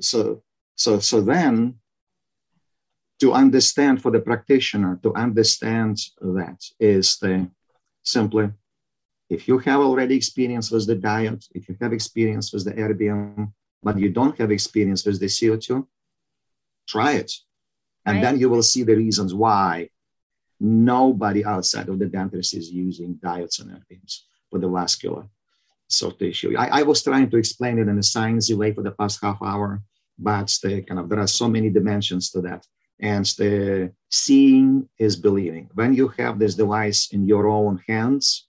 so 0.00 0.42
so 0.74 0.98
so 0.98 1.20
then 1.20 1.76
to 3.20 3.32
understand 3.32 4.02
for 4.02 4.10
the 4.10 4.20
practitioner 4.20 4.98
to 5.02 5.14
understand 5.14 5.98
that 6.20 6.60
is 6.80 7.18
the 7.18 7.48
simply 8.02 8.50
if 9.32 9.48
you 9.48 9.58
have 9.58 9.80
already 9.80 10.14
experience 10.14 10.70
with 10.70 10.86
the 10.86 10.96
diode, 10.96 11.44
if 11.54 11.68
you 11.68 11.76
have 11.80 11.92
experience 11.92 12.52
with 12.52 12.64
the 12.66 12.72
erbium, 12.72 13.52
but 13.82 13.98
you 13.98 14.10
don't 14.10 14.36
have 14.38 14.50
experience 14.50 15.04
with 15.06 15.18
the 15.18 15.26
CO2, 15.26 15.86
try 16.86 17.12
it. 17.12 17.32
And 18.04 18.16
right. 18.16 18.22
then 18.24 18.38
you 18.38 18.48
will 18.50 18.62
see 18.62 18.82
the 18.82 18.94
reasons 18.94 19.32
why 19.32 19.88
nobody 20.60 21.44
outside 21.44 21.88
of 21.88 21.98
the 21.98 22.06
dentist 22.06 22.54
is 22.54 22.70
using 22.70 23.18
diodes 23.24 23.60
and 23.60 23.70
erbiums 23.70 24.20
for 24.50 24.58
the 24.58 24.68
vascular 24.68 25.24
soft 25.88 26.18
tissue. 26.18 26.54
I, 26.56 26.80
I, 26.80 26.82
was 26.82 27.02
trying 27.02 27.28
to 27.30 27.36
explain 27.36 27.78
it 27.78 27.88
in 27.88 27.96
a 27.98 28.06
sciencey 28.12 28.56
way 28.56 28.72
for 28.72 28.82
the 28.82 28.92
past 28.92 29.18
half 29.22 29.38
hour, 29.42 29.82
but 30.18 30.48
the 30.62 30.82
kind 30.82 31.00
of 31.00 31.08
there 31.08 31.20
are 31.20 31.26
so 31.26 31.48
many 31.48 31.70
dimensions 31.70 32.30
to 32.30 32.40
that. 32.42 32.66
And 33.00 33.26
the 33.40 33.92
seeing 34.10 34.88
is 34.98 35.16
believing. 35.16 35.68
When 35.74 35.92
you 35.94 36.08
have 36.18 36.38
this 36.38 36.54
device 36.54 37.08
in 37.12 37.26
your 37.26 37.48
own 37.48 37.82
hands, 37.88 38.46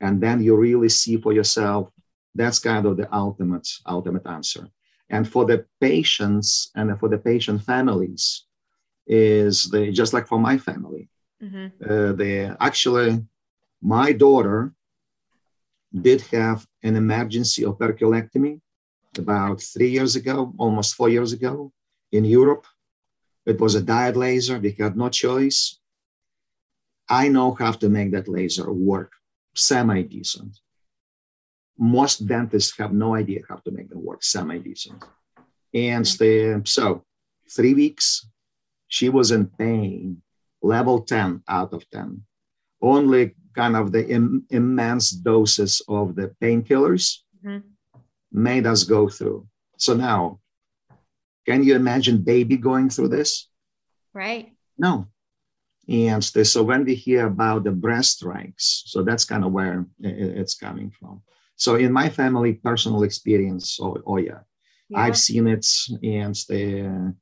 and 0.00 0.20
then 0.20 0.42
you 0.42 0.56
really 0.56 0.88
see 0.88 1.16
for 1.16 1.32
yourself, 1.32 1.90
that's 2.34 2.58
kind 2.58 2.86
of 2.86 2.96
the 2.96 3.12
ultimate, 3.14 3.68
ultimate 3.86 4.26
answer. 4.26 4.68
And 5.10 5.28
for 5.28 5.44
the 5.44 5.64
patients 5.80 6.70
and 6.74 6.98
for 7.00 7.08
the 7.08 7.18
patient 7.18 7.62
families, 7.62 8.44
is 9.08 9.70
the 9.70 9.90
just 9.90 10.12
like 10.12 10.28
for 10.28 10.38
my 10.38 10.58
family, 10.58 11.08
mm-hmm. 11.42 11.66
uh, 11.82 12.12
the 12.12 12.56
actually 12.60 13.24
my 13.80 14.12
daughter 14.12 14.72
did 15.92 16.20
have 16.20 16.66
an 16.82 16.94
emergency 16.96 17.62
operculectomy 17.62 18.60
about 19.16 19.62
three 19.62 19.88
years 19.88 20.14
ago, 20.14 20.52
almost 20.58 20.94
four 20.94 21.08
years 21.08 21.32
ago 21.32 21.72
in 22.12 22.24
Europe. 22.24 22.66
It 23.46 23.58
was 23.58 23.74
a 23.74 23.80
diode 23.80 24.16
laser. 24.16 24.58
We 24.58 24.72
had 24.72 24.94
no 24.96 25.08
choice. 25.08 25.80
I 27.08 27.28
know 27.28 27.54
how 27.54 27.72
to 27.72 27.88
make 27.88 28.12
that 28.12 28.28
laser 28.28 28.70
work 28.70 29.12
semi 29.54 30.02
decent. 30.02 30.58
Most 31.78 32.26
dentists 32.26 32.76
have 32.78 32.92
no 32.92 33.14
idea 33.14 33.40
how 33.48 33.56
to 33.56 33.70
make 33.70 33.88
them 33.88 34.04
work 34.04 34.22
semi 34.22 34.58
decent. 34.58 35.04
And 35.74 36.04
the, 36.04 36.62
so, 36.64 37.04
three 37.50 37.74
weeks, 37.74 38.26
she 38.88 39.08
was 39.08 39.30
in 39.30 39.46
pain, 39.46 40.22
level 40.62 41.02
10 41.02 41.42
out 41.48 41.72
of 41.72 41.88
10. 41.90 42.22
Only 42.80 43.34
kind 43.54 43.76
of 43.76 43.92
the 43.92 44.08
Im- 44.08 44.46
immense 44.50 45.10
doses 45.10 45.82
of 45.88 46.14
the 46.14 46.34
painkillers 46.40 47.18
mm-hmm. 47.44 47.66
made 48.32 48.66
us 48.66 48.84
go 48.84 49.08
through. 49.08 49.46
So 49.76 49.94
now, 49.94 50.40
can 51.46 51.62
you 51.62 51.74
imagine 51.76 52.22
baby 52.22 52.56
going 52.56 52.90
through 52.90 53.08
this? 53.08 53.48
Right. 54.12 54.52
No. 54.76 55.08
And 55.88 56.22
so 56.22 56.62
when 56.62 56.84
we 56.84 56.94
hear 56.94 57.26
about 57.26 57.64
the 57.64 57.72
breast 57.72 58.18
strikes, 58.18 58.82
so 58.86 59.02
that's 59.02 59.24
kind 59.24 59.44
of 59.44 59.52
where 59.52 59.86
it's 60.00 60.54
coming 60.54 60.90
from. 60.90 61.22
So 61.56 61.76
in 61.76 61.92
my 61.92 62.08
family, 62.08 62.54
personal 62.54 63.02
experience, 63.02 63.78
oh, 63.80 63.96
oh 64.06 64.18
yeah, 64.18 64.40
yeah. 64.90 65.00
I've 65.00 65.16
seen 65.16 65.48
it, 65.48 65.66
and 66.02 66.34
the 66.48 67.14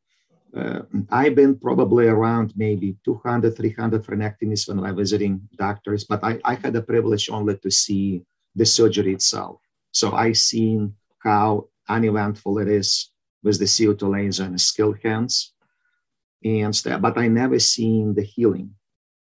uh, 0.57 0.83
I've 1.11 1.35
been 1.35 1.59
probably 1.59 2.07
around 2.07 2.55
maybe 2.57 2.97
200, 3.05 3.57
300 3.57 4.03
frenectomies 4.03 4.67
when 4.67 4.81
I 4.85 4.93
was 4.93 5.11
visiting 5.11 5.49
doctors, 5.59 6.05
but 6.05 6.25
I, 6.25 6.41
I 6.45 6.55
had 6.55 6.73
the 6.73 6.83
privilege 6.83 7.29
only 7.31 7.59
to 7.59 7.71
see 7.71 8.23
the 8.55 8.65
surgery 8.65 9.13
itself. 9.13 9.61
So 9.93 10.13
I've 10.13 10.39
seen 10.39 10.95
how 11.19 11.69
uneventful 11.89 12.59
it 12.59 12.69
is 12.69 13.11
with 13.43 13.59
the 13.59 13.67
CO2 13.67 14.11
laser 14.11 14.45
and 14.45 14.61
skilled 14.61 14.99
hands. 15.05 15.53
And 16.47 16.77
stuff, 16.77 17.01
but 17.01 17.19
I 17.19 17.27
never 17.27 17.59
seen 17.59 18.15
the 18.15 18.23
healing 18.23 18.71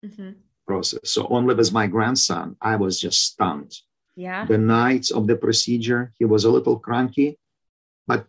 mm-hmm. 0.04 0.30
process. 0.66 0.98
So 1.04 1.28
only 1.30 1.54
with 1.54 1.72
my 1.72 1.86
grandson, 1.86 2.56
I 2.60 2.74
was 2.74 2.98
just 2.98 3.22
stunned. 3.22 3.72
Yeah. 4.16 4.44
The 4.44 4.58
night 4.58 5.10
of 5.12 5.28
the 5.28 5.36
procedure, 5.36 6.12
he 6.18 6.24
was 6.24 6.44
a 6.44 6.50
little 6.50 6.80
cranky, 6.80 7.38
but 8.08 8.26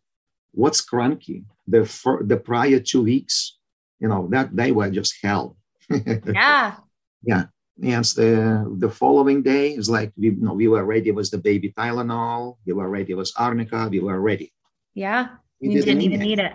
what's 0.52 0.80
cranky? 0.82 1.46
The 1.68 1.86
for, 1.86 2.22
the 2.24 2.38
prior 2.38 2.80
two 2.80 3.02
weeks, 3.02 3.58
you 4.00 4.08
know, 4.08 4.28
that 4.30 4.56
they 4.56 4.72
were 4.72 4.92
just 4.92 5.16
hell. 5.24 5.58
yeah. 5.90 6.76
Yeah. 7.24 7.46
And 7.82 8.06
the 8.06 8.76
the 8.78 8.90
following 8.90 9.42
day 9.42 9.74
is 9.74 9.90
like 9.90 10.12
we 10.16 10.30
you 10.30 10.38
know 10.38 10.54
we 10.54 10.68
were 10.68 10.86
ready 10.86 11.10
with 11.10 11.32
the 11.32 11.40
baby 11.40 11.74
Tylenol, 11.76 12.58
we 12.68 12.74
were 12.74 12.90
ready 12.90 13.16
with 13.16 13.32
arnica, 13.38 13.88
we 13.90 14.00
were 14.00 14.22
ready. 14.22 14.54
Yeah. 14.94 15.30
We 15.60 15.70
you 15.70 15.82
didn't, 15.82 15.98
didn't 15.98 16.02
even 16.04 16.20
need 16.20 16.40
it. 16.40 16.54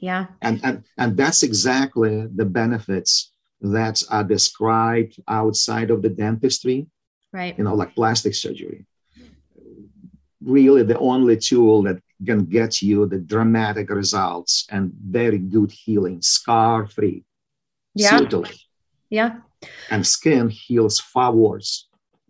Yeah. 0.00 0.26
And, 0.40 0.60
and 0.64 0.84
and 0.96 1.16
that's 1.16 1.42
exactly 1.42 2.26
the 2.26 2.46
benefits 2.46 3.32
that 3.60 4.02
are 4.10 4.24
described 4.24 5.20
outside 5.28 5.90
of 5.90 6.02
the 6.02 6.08
dentistry. 6.08 6.86
Right. 7.32 7.56
You 7.56 7.64
know, 7.64 7.74
like 7.74 7.94
plastic 7.94 8.34
surgery. 8.34 8.86
Really 10.42 10.82
the 10.82 10.98
only 10.98 11.36
tool 11.36 11.82
that 11.82 12.00
can 12.24 12.46
get 12.46 12.82
you 12.82 13.06
the 13.06 13.18
dramatic 13.18 13.90
results 13.90 14.66
and 14.70 14.92
very 14.94 15.38
good 15.38 15.70
healing, 15.70 16.22
scar 16.22 16.86
free. 16.86 17.24
Yeah. 17.94 18.20
Yeah. 19.10 19.36
And 19.90 20.06
skin 20.06 20.48
heals 20.48 20.98
far 20.98 21.32
worse. 21.32 21.86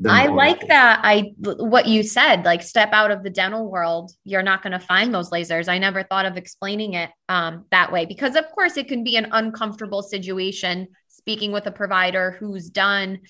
I 0.09 0.27
like 0.29 0.69
that. 0.69 1.01
I 1.03 1.33
what 1.39 1.87
you 1.87 2.03
said, 2.03 2.45
like 2.45 2.63
step 2.63 2.91
out 2.93 3.11
of 3.11 3.23
the 3.23 3.31
dental 3.31 3.71
world, 3.71 4.13
you're 4.25 4.43
not 4.43 4.63
going 4.63 4.73
to 4.73 4.79
find 4.79 5.13
those 5.13 5.31
lasers. 5.31 5.69
I 5.69 5.79
never 5.79 6.03
thought 6.03 6.27
of 6.27 6.37
explaining 6.37 6.95
it 6.95 7.11
um, 7.29 7.67
that 7.71 7.93
way 7.93 8.07
because, 8.07 8.35
of 8.37 8.51
course, 8.53 8.77
it 8.77 8.89
can 8.89 9.05
be 9.05 9.17
an 9.17 9.29
uncomfortable 9.33 10.03
situation 10.03 10.89
speaking 11.09 11.53
with 11.53 11.67
a 11.67 11.71
provider 11.71 12.37
who's 12.41 12.71
done 12.71 13.21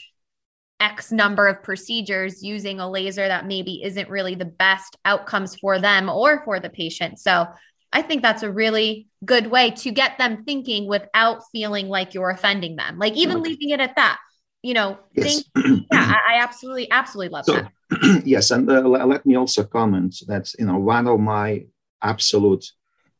X 0.79 1.13
number 1.13 1.49
of 1.49 1.63
procedures 1.63 2.43
using 2.43 2.81
a 2.81 2.89
laser 2.89 3.27
that 3.27 3.47
maybe 3.47 3.83
isn't 3.83 4.09
really 4.09 4.35
the 4.35 4.45
best 4.45 4.97
outcomes 5.05 5.57
for 5.57 5.79
them 5.79 6.09
or 6.09 6.43
for 6.45 6.61
the 6.61 6.71
patient. 6.71 7.19
So 7.19 7.47
I 7.93 8.03
think 8.03 8.23
that's 8.23 8.43
a 8.43 8.51
really 8.51 9.09
good 9.25 9.49
way 9.49 9.73
to 9.73 9.91
get 9.91 10.19
them 10.19 10.45
thinking 10.45 10.87
without 10.87 11.43
feeling 11.53 11.89
like 11.89 12.15
you're 12.15 12.31
offending 12.31 12.77
them. 12.77 12.99
Like 12.99 13.15
even 13.15 13.43
leaving 13.43 13.71
it 13.71 13.81
at 13.81 13.97
that, 13.97 14.19
you 14.63 14.75
know, 14.75 14.99
yes. 15.15 15.43
think, 15.55 15.87
yeah, 15.93 16.15
I, 16.15 16.35
I, 16.35 16.43
absolutely, 16.43 16.91
absolutely 16.91 17.33
love 17.33 17.45
so, 17.45 17.55
that. 17.55 18.23
yes. 18.25 18.51
And 18.51 18.71
uh, 18.71 18.83
let 18.83 19.25
me 19.25 19.37
also 19.37 19.65
comment 19.65 20.17
that, 20.27 20.51
you 20.59 20.67
know, 20.67 20.79
one 20.79 21.07
of 21.07 21.21
my 21.21 21.65
absolute 22.03 22.71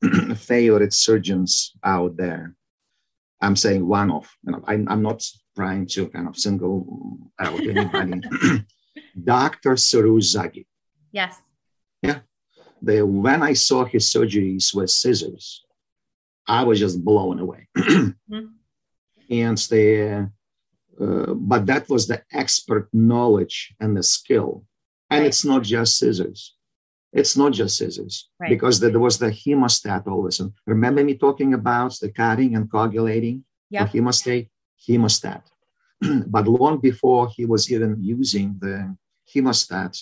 favorite 0.37 0.93
surgeons 0.93 1.73
out 1.83 2.17
there, 2.17 2.55
I'm 3.41 3.57
saying 3.57 3.87
one 3.87 4.11
of, 4.11 4.31
you 4.45 4.53
know, 4.53 4.63
I, 4.67 4.75
I'm 4.75 5.03
not 5.03 5.25
trying 5.57 5.87
to 5.87 6.09
kind 6.09 6.29
of 6.29 6.37
single 6.37 7.19
out 7.39 7.61
anybody. 7.61 8.21
Dr. 9.25 9.73
Soroush 9.73 10.37
Zaghi. 10.37 10.67
Yes. 11.13 11.37
Yeah. 12.03 12.21
the 12.83 13.03
when 13.03 13.43
I 13.43 13.55
saw 13.55 13.85
his 13.85 14.13
surgeries 14.13 14.75
with 14.75 14.91
scissors, 14.91 15.65
I 16.47 16.65
was 16.65 16.79
just 16.79 17.03
blown 17.05 17.39
away. 17.39 17.69
mm-hmm. 17.77 18.47
And 19.31 19.59
the 19.59 20.31
uh, 21.01 21.35
but 21.35 21.67
that 21.67 21.89
was 21.89 22.07
the 22.07 22.23
expert 22.33 22.89
knowledge 22.93 23.75
and 23.81 23.97
the 23.97 24.03
skill. 24.03 24.65
And 25.11 25.21
right. 25.21 25.29
it's 25.29 25.45
not 25.45 25.63
just 25.63 25.99
scissors. 25.99 26.55
It's 27.13 27.37
not 27.37 27.53
just 27.53 27.77
scissors 27.77 28.29
right. 28.39 28.51
because 28.51 28.79
there 28.79 28.99
was 28.99 29.19
the 29.19 29.31
hemostat 29.31 30.07
always. 30.07 30.39
And 30.41 30.53
remember 30.67 31.03
me 31.03 31.15
talking 31.15 31.55
about 31.55 31.97
the 32.01 32.11
cutting 32.11 32.55
and 32.55 32.71
coagulating 32.71 33.45
yep. 33.71 33.91
the 33.91 33.99
hemostat, 33.99 34.49
hemostat. 34.89 35.43
but 36.27 36.47
long 36.47 36.79
before 36.79 37.29
he 37.29 37.47
was 37.47 37.73
even 37.73 37.97
using 37.99 38.57
the 38.61 38.97
hemostat, 39.35 40.01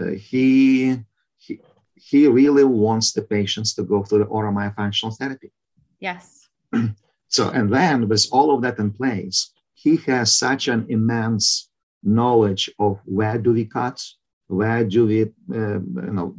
uh, 0.00 0.10
he, 0.10 0.98
he 1.36 1.60
he 2.00 2.26
really 2.26 2.64
wants 2.64 3.12
the 3.12 3.20
patients 3.20 3.74
to 3.74 3.82
go 3.82 4.02
through 4.02 4.20
the 4.20 4.24
oral 4.24 4.54
myofunctional 4.54 5.16
therapy. 5.16 5.52
Yes. 6.00 6.48
so 7.28 7.50
and 7.50 7.72
then 7.72 8.08
with 8.08 8.26
all 8.32 8.54
of 8.54 8.62
that 8.62 8.78
in 8.78 8.90
place, 8.90 9.52
he 9.82 9.96
has 9.96 10.32
such 10.32 10.68
an 10.68 10.86
immense 10.88 11.70
knowledge 12.02 12.70
of 12.78 13.00
where 13.04 13.38
do 13.38 13.52
we 13.52 13.64
cut, 13.64 14.02
where 14.46 14.84
do 14.84 15.06
we, 15.06 15.22
uh, 15.22 15.80
you 16.06 16.14
know, 16.16 16.36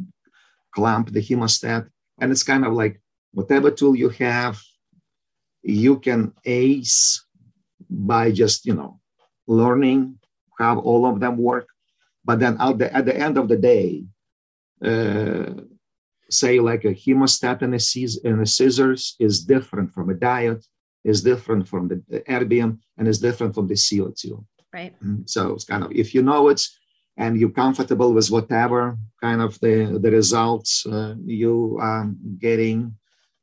clamp 0.76 1.12
the 1.12 1.22
hemostat, 1.22 1.88
and 2.20 2.32
it's 2.32 2.44
kind 2.44 2.66
of 2.66 2.74
like 2.74 3.02
whatever 3.32 3.72
tool 3.72 3.96
you 3.96 4.10
have, 4.10 4.62
you 5.64 6.00
can 6.00 6.34
ace 6.46 7.26
by 7.90 8.32
just 8.32 8.66
you 8.66 8.76
know 8.76 9.00
learning 9.48 10.18
how 10.60 10.80
all 10.80 11.06
of 11.06 11.20
them 11.20 11.38
work. 11.38 11.68
But 12.24 12.40
then 12.40 12.58
out 12.60 12.78
the, 12.78 12.96
at 12.96 13.06
the 13.06 13.18
end 13.18 13.38
of 13.38 13.48
the 13.48 13.58
day, 13.58 14.06
uh, 14.86 15.62
say 16.30 16.60
like 16.60 16.86
a 16.86 16.94
hemostat 16.94 17.64
and 17.64 17.74
a, 17.74 18.30
and 18.30 18.42
a 18.42 18.46
scissors 18.46 19.16
is 19.20 19.44
different 19.44 19.92
from 19.94 20.12
a 20.12 20.14
diode 20.14 20.64
is 21.04 21.24
different 21.24 21.68
from 21.68 21.88
the, 21.88 22.04
the 22.08 22.20
erbium 22.22 22.80
and 22.98 23.08
is 23.08 23.20
different 23.20 23.56
from 23.56 23.68
the 23.68 23.74
CO2. 23.74 24.44
Right. 24.74 24.94
Mm-hmm. 24.96 25.24
So 25.26 25.54
it's 25.54 25.66
kind 25.66 25.84
of 25.84 25.92
if 25.92 26.14
you 26.16 26.22
know 26.22 26.50
it 26.50 26.62
and 27.18 27.38
you're 27.40 27.50
comfortable 27.50 28.14
with 28.14 28.32
whatever 28.32 28.98
kind 29.22 29.42
of 29.42 29.60
the 29.60 30.00
the 30.02 30.12
results 30.12 30.86
uh, 30.86 31.16
you 31.26 31.78
are 31.82 32.10
getting, 32.40 32.96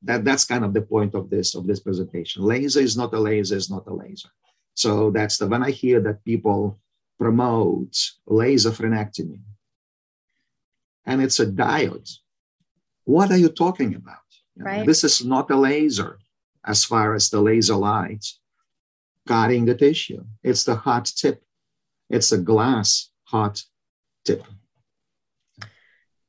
that 0.02 0.24
that's 0.24 0.44
kind 0.44 0.64
of 0.64 0.72
the 0.72 0.82
point 0.82 1.14
of 1.14 1.28
this 1.28 1.54
of 1.54 1.66
this 1.66 1.80
presentation. 1.80 2.42
Laser 2.42 2.80
is 2.80 2.96
not 2.96 3.12
a 3.12 3.20
laser 3.20 3.56
is 3.56 3.70
not 3.70 3.86
a 3.86 3.94
laser. 3.94 4.30
So 4.74 5.10
that's 5.10 5.36
the 5.38 5.46
when 5.46 5.62
I 5.62 5.70
hear 5.70 6.00
that 6.00 6.24
people 6.24 6.78
promote 7.18 7.94
laser 8.26 8.70
frenectomy 8.70 9.40
and 11.04 11.20
it's 11.20 11.40
a 11.40 11.46
diode. 11.46 12.10
What 13.04 13.30
are 13.32 13.36
you 13.36 13.48
talking 13.48 13.94
about? 13.94 14.28
Right. 14.56 14.86
This 14.86 15.02
is 15.02 15.24
not 15.24 15.50
a 15.50 15.56
laser 15.56 16.18
as 16.64 16.84
far 16.84 17.14
as 17.14 17.30
the 17.30 17.40
laser 17.40 17.76
light 17.76 18.24
cutting 19.26 19.66
the 19.66 19.74
tissue. 19.74 20.24
It's 20.42 20.64
the 20.64 20.74
hot 20.74 21.04
tip. 21.04 21.42
It's 22.08 22.32
a 22.32 22.38
glass 22.38 23.10
hot 23.24 23.62
tip. 24.24 24.44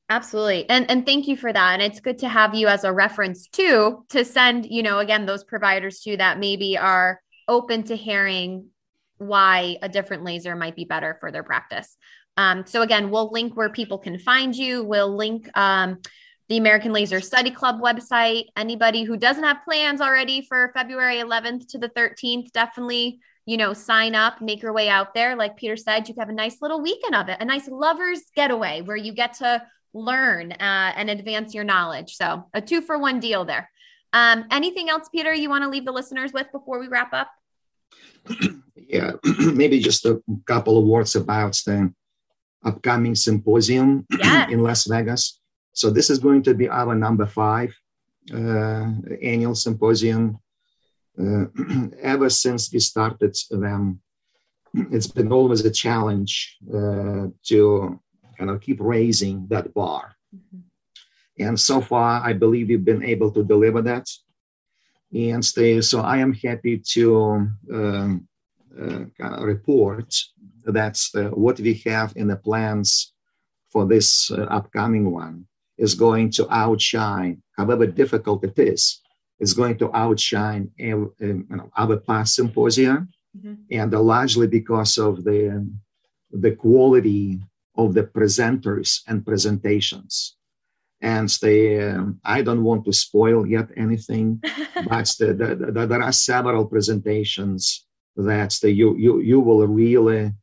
Absolutely. 0.10 0.68
And 0.70 0.90
and 0.90 1.06
thank 1.06 1.28
you 1.28 1.38
for 1.38 1.54
that. 1.54 1.74
And 1.74 1.82
it's 1.82 2.00
good 2.00 2.18
to 2.20 2.30
have 2.30 2.56
you 2.56 2.68
as 2.68 2.84
a 2.84 2.92
reference 2.92 3.48
too 3.48 4.06
to 4.10 4.26
send, 4.26 4.66
you 4.66 4.84
know, 4.84 5.00
again 5.00 5.26
those 5.26 5.44
providers 5.44 6.00
to 6.02 6.18
that 6.18 6.40
maybe 6.40 6.78
are 6.78 7.22
open 7.48 7.84
to 7.84 7.96
hearing 7.96 8.68
why 9.18 9.78
a 9.82 9.90
different 9.90 10.24
laser 10.24 10.56
might 10.56 10.76
be 10.76 10.86
better 10.86 11.18
for 11.20 11.32
their 11.32 11.44
practice. 11.44 11.96
Um, 12.38 12.66
so 12.66 12.82
again, 12.82 13.12
we'll 13.12 13.32
link 13.32 13.56
where 13.56 13.70
people 13.70 13.98
can 13.98 14.18
find 14.18 14.56
you. 14.56 14.84
We'll 14.84 15.16
link 15.16 15.50
um, 15.56 16.02
the 16.50 16.58
American 16.58 16.92
Laser 16.92 17.22
Study 17.22 17.52
Club 17.52 17.80
website. 17.80 18.46
Anybody 18.58 19.04
who 19.04 19.16
doesn't 19.16 19.44
have 19.44 19.64
plans 19.64 20.02
already 20.02 20.42
for 20.42 20.72
February 20.74 21.18
11th 21.18 21.68
to 21.70 21.78
the 21.78 21.90
13th, 21.90 22.52
definitely, 22.52 23.20
you 23.46 23.56
know, 23.56 23.74
sign 23.74 24.16
up, 24.16 24.42
make 24.42 24.62
your 24.62 24.74
way 24.74 24.90
out 24.90 25.14
there. 25.14 25.36
Like 25.36 25.58
Peter 25.58 25.78
said, 25.78 26.10
you 26.10 26.16
have 26.18 26.30
a 26.30 26.34
nice 26.34 26.62
little 26.62 26.82
weekend 26.82 27.16
of 27.16 27.30
it, 27.30 27.38
a 27.40 27.46
nice 27.46 27.68
lovers 27.68 28.22
getaway 28.36 28.82
where 28.82 28.98
you 28.98 29.14
get 29.14 29.36
to 29.36 29.64
learn 29.94 30.52
uh, 30.54 30.94
and 30.96 31.10
advance 31.10 31.54
your 31.54 31.64
knowledge. 31.64 32.16
So 32.16 32.46
a 32.54 32.62
two 32.62 32.82
for 32.82 32.98
one 32.98 33.20
deal 33.20 33.46
there. 33.46 33.70
Um, 34.12 34.46
anything 34.50 34.90
else, 34.90 35.08
Peter, 35.10 35.34
you 35.34 35.50
want 35.50 35.64
to 35.64 35.70
leave 35.70 35.86
the 35.86 35.92
listeners 35.92 36.34
with 36.34 36.52
before 36.52 36.80
we 36.80 36.88
wrap 36.88 37.14
up? 37.14 37.30
Yeah, 38.90 39.12
maybe 39.54 39.80
just 39.80 40.04
a 40.06 40.20
couple 40.48 40.80
of 40.80 40.86
words 40.86 41.16
about 41.16 41.54
the 41.66 41.94
upcoming 42.66 43.14
symposium 43.14 44.08
yes. 44.18 44.52
in 44.52 44.64
Las 44.64 44.86
Vegas. 44.86 45.39
So 45.74 45.90
this 45.90 46.10
is 46.10 46.20
going 46.20 46.44
to 46.44 46.54
be 46.54 46.68
our 46.68 46.96
number 46.96 47.26
five 47.26 47.74
uh, 48.34 48.92
annual 49.22 49.56
symposium. 49.56 50.40
Uh, 51.20 51.46
ever 52.02 52.30
since 52.30 52.72
we 52.72 52.80
started 52.80 53.36
them, 53.50 54.00
it's 54.74 55.08
been 55.08 55.32
always 55.32 55.66
a 55.66 55.72
challenge 55.72 56.58
uh, 56.74 57.28
to 57.44 58.00
kind 58.38 58.50
of 58.50 58.62
keep 58.62 58.78
raising 58.80 59.48
that 59.50 59.74
bar. 59.74 60.16
Mm-hmm. 60.36 60.60
And 61.40 61.60
so 61.60 61.82
far, 61.82 62.22
I 62.24 62.34
believe 62.34 62.68
we've 62.68 62.86
been 62.86 63.04
able 63.04 63.32
to 63.32 63.44
deliver 63.44 63.82
that. 63.84 64.08
And 65.14 65.44
stay, 65.44 65.82
so 65.82 66.02
I 66.02 66.18
am 66.18 66.34
happy 66.34 66.84
to 66.94 67.50
um, 67.74 68.28
uh, 68.80 69.06
kind 69.20 69.36
of 69.36 69.44
report 69.44 70.14
that's 70.66 71.12
the, 71.12 71.30
what 71.30 71.60
we 71.60 71.82
have 71.86 72.14
in 72.16 72.28
the 72.28 72.36
plans 72.36 73.14
for 73.72 73.88
this 73.88 74.30
uh, 74.30 74.44
upcoming 74.44 75.12
one 75.12 75.46
is 75.80 75.96
going 75.96 76.30
to 76.30 76.44
outshine, 76.54 77.42
however 77.58 77.88
difficult 77.88 78.44
it 78.44 78.60
is, 78.60 79.02
is 79.40 79.54
going 79.54 79.78
to 79.78 79.90
outshine 79.96 80.70
you 80.78 81.14
know, 81.50 81.72
other 81.76 81.98
past 81.98 82.36
symposia, 82.36 83.08
mm-hmm. 83.36 83.56
and 83.72 83.92
largely 83.94 84.48
because 84.48 84.98
of 84.98 85.24
the 85.24 85.66
the 86.32 86.52
quality 86.52 87.42
of 87.76 87.94
the 87.94 88.04
presenters 88.04 89.02
and 89.08 89.26
presentations. 89.26 90.36
And 91.02 91.30
they, 91.42 91.82
um, 91.82 92.20
I 92.24 92.42
don't 92.42 92.64
want 92.64 92.86
to 92.86 92.94
spoil 92.94 93.48
yet 93.48 93.70
anything, 93.78 94.42
but 94.90 95.12
the, 95.18 95.34
the, 95.34 95.72
the, 95.72 95.88
there 95.88 96.04
are 96.04 96.12
several 96.12 96.66
presentations 96.66 97.88
that 98.16 98.60
you, 98.64 98.98
you, 98.98 99.22
you 99.22 99.40
will 99.40 99.66
really 99.66 100.34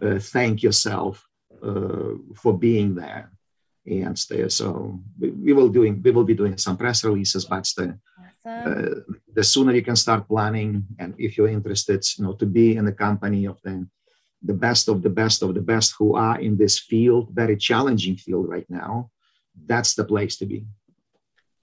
uh, 0.00 0.18
thank 0.18 0.62
yourself 0.62 1.26
uh, 1.62 2.12
for 2.36 2.56
being 2.56 2.94
there 2.94 3.32
and 3.86 4.18
stay. 4.18 4.48
So 4.48 5.00
we, 5.18 5.30
we, 5.30 5.52
will 5.52 5.68
doing 5.68 6.00
we 6.02 6.10
will 6.10 6.24
be 6.24 6.34
doing 6.34 6.56
some 6.56 6.76
press 6.76 7.04
releases, 7.04 7.44
but 7.44 7.64
the 7.76 7.98
awesome. 8.46 8.72
uh, 8.72 9.14
the 9.34 9.44
sooner 9.44 9.72
you 9.72 9.82
can 9.82 9.96
start 9.96 10.28
planning, 10.28 10.84
and 10.98 11.14
if 11.18 11.36
you're 11.36 11.48
interested, 11.48 12.04
you 12.16 12.24
know, 12.24 12.32
to 12.34 12.46
be 12.46 12.76
in 12.76 12.84
the 12.84 12.92
company 12.92 13.46
of 13.46 13.60
the 13.62 13.86
the 14.42 14.54
best 14.54 14.88
of 14.88 15.02
the 15.02 15.10
best 15.10 15.42
of 15.42 15.54
the 15.54 15.60
best 15.60 15.94
who 15.98 16.16
are 16.16 16.40
in 16.40 16.56
this 16.56 16.78
field, 16.78 17.30
very 17.32 17.56
challenging 17.56 18.16
field 18.16 18.48
right 18.48 18.68
now, 18.68 19.10
that's 19.66 19.94
the 19.94 20.04
place 20.04 20.36
to 20.36 20.46
be. 20.46 20.64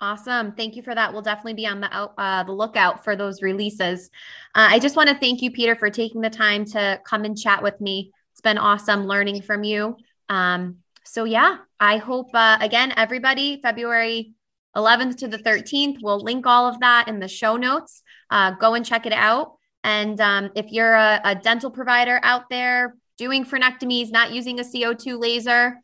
Awesome. 0.01 0.53
Thank 0.53 0.78
you 0.78 0.82
for 0.82 0.95
that. 0.95 1.11
We'll 1.11 1.22
definitely 1.22 1.55
be 1.55 1.67
on 1.67 1.82
the 1.82 1.93
out, 1.93 2.13
uh, 2.17 2.43
the 2.43 2.53
lookout 2.53 3.03
for 3.03 3.17
those 3.17 3.41
releases. 3.41 4.09
Uh, 4.55 4.67
I 4.72 4.80
just 4.80 4.95
want 4.95 5.09
to 5.09 5.15
thank 5.15 5.41
you, 5.41 5.51
Peter, 5.51 5.76
for 5.76 5.89
taking 5.89 6.22
the 6.22 6.30
time 6.30 6.63
to 6.65 7.01
come 7.03 7.26
and 7.26 7.38
chat 7.38 7.61
with 7.61 7.82
me. 7.82 8.13
It's 8.32 8.39
been 8.39 8.57
awesome 8.57 9.07
learning 9.07 9.41
from 9.41 9.65
you. 9.65 9.97
Um, 10.30 10.78
so 11.06 11.24
yeah, 11.24 11.58
I 11.80 11.97
hope 11.97 12.30
uh, 12.34 12.58
again, 12.62 12.93
everybody, 12.97 13.60
February 13.62 14.34
11th 14.76 15.18
to 15.18 15.28
the 15.28 15.38
13th, 15.38 15.97
we'll 16.02 16.20
link 16.20 16.45
all 16.45 16.68
of 16.68 16.80
that 16.80 17.08
in 17.08 17.20
the 17.20 17.28
show 17.28 17.58
notes. 17.58 18.04
Uh, 18.30 18.52
go 18.52 18.76
and 18.76 18.86
check 18.86 19.06
it 19.06 19.14
out. 19.14 19.56
And 19.84 20.20
um, 20.22 20.52
if 20.56 20.72
you're 20.72 20.93
a, 20.93 21.22
a 21.24 21.36
dental 21.36 21.72
provider 21.72 22.20
out 22.24 22.50
there 22.50 22.95
doing 23.18 23.45
frenectomies, 23.45 24.12
not 24.12 24.32
using 24.32 24.60
a 24.60 24.64
CO2 24.64 25.20
laser, 25.20 25.78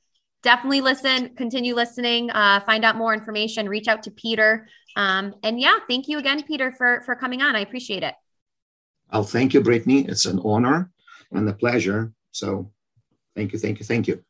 definitely 0.44 0.82
listen, 0.82 1.36
continue 1.36 1.74
listening, 1.74 2.30
uh, 2.30 2.60
find 2.62 2.86
out 2.86 2.96
more 2.96 3.14
information, 3.14 3.68
reach 3.68 3.88
out 3.88 4.04
to 4.04 4.12
Peter. 4.12 4.68
Um, 4.96 5.34
and 5.44 5.60
yeah, 5.60 5.80
thank 5.90 6.08
you 6.08 6.20
again, 6.20 6.44
Peter, 6.44 6.72
for, 6.72 7.02
for 7.06 7.16
coming 7.16 7.42
on. 7.42 7.56
I 7.56 7.62
appreciate 7.62 8.04
it. 8.04 8.14
Oh, 9.12 9.24
thank 9.24 9.54
you, 9.54 9.62
Brittany. 9.62 10.06
It's 10.08 10.26
an 10.26 10.40
honor 10.44 10.92
and 11.32 11.48
a 11.50 11.54
pleasure. 11.54 12.14
So 12.32 12.72
thank 13.36 13.54
you, 13.54 13.60
thank 13.60 13.80
you, 13.80 13.86
thank 13.86 14.08
you. 14.08 14.24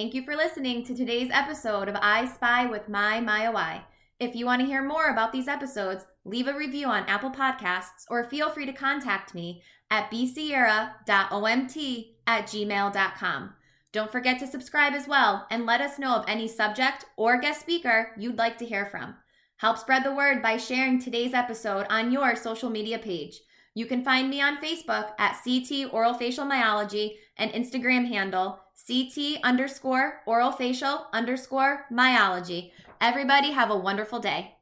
Thank 0.00 0.14
you 0.14 0.24
for 0.24 0.34
listening 0.34 0.82
to 0.84 0.94
today's 0.94 1.28
episode 1.30 1.86
of 1.86 1.94
I 2.00 2.24
Spy 2.24 2.64
with 2.64 2.88
My 2.88 3.20
MyOI. 3.20 3.82
If 4.18 4.34
you 4.34 4.46
want 4.46 4.62
to 4.62 4.66
hear 4.66 4.82
more 4.82 5.10
about 5.10 5.30
these 5.30 5.46
episodes, 5.46 6.06
leave 6.24 6.48
a 6.48 6.56
review 6.56 6.86
on 6.86 7.04
Apple 7.04 7.30
Podcasts 7.30 8.06
or 8.08 8.24
feel 8.24 8.48
free 8.48 8.64
to 8.64 8.72
contact 8.72 9.34
me 9.34 9.62
at 9.90 10.10
bsierra.omt 10.10 12.06
at 12.26 12.46
gmail.com. 12.46 13.54
Don't 13.92 14.10
forget 14.10 14.38
to 14.38 14.46
subscribe 14.46 14.94
as 14.94 15.06
well 15.06 15.46
and 15.50 15.66
let 15.66 15.82
us 15.82 15.98
know 15.98 16.14
of 16.14 16.24
any 16.26 16.48
subject 16.48 17.04
or 17.18 17.38
guest 17.38 17.60
speaker 17.60 18.12
you'd 18.16 18.38
like 18.38 18.56
to 18.56 18.64
hear 18.64 18.86
from. 18.86 19.16
Help 19.58 19.76
spread 19.76 20.02
the 20.02 20.14
word 20.14 20.40
by 20.40 20.56
sharing 20.56 20.98
today's 20.98 21.34
episode 21.34 21.84
on 21.90 22.10
your 22.10 22.36
social 22.36 22.70
media 22.70 22.98
page. 22.98 23.38
You 23.74 23.84
can 23.84 24.02
find 24.02 24.30
me 24.30 24.40
on 24.40 24.62
Facebook 24.62 25.10
at 25.18 25.38
CT 25.44 25.92
Oral 25.92 26.14
Facial 26.14 26.46
Myology 26.46 27.16
and 27.36 27.52
Instagram 27.52 28.08
handle 28.08 28.60
CT 28.86 29.40
underscore 29.42 30.22
oral 30.26 30.52
facial 30.52 31.06
underscore 31.12 31.86
myology. 31.90 32.72
Everybody 33.00 33.52
have 33.52 33.70
a 33.70 33.76
wonderful 33.76 34.20
day. 34.20 34.56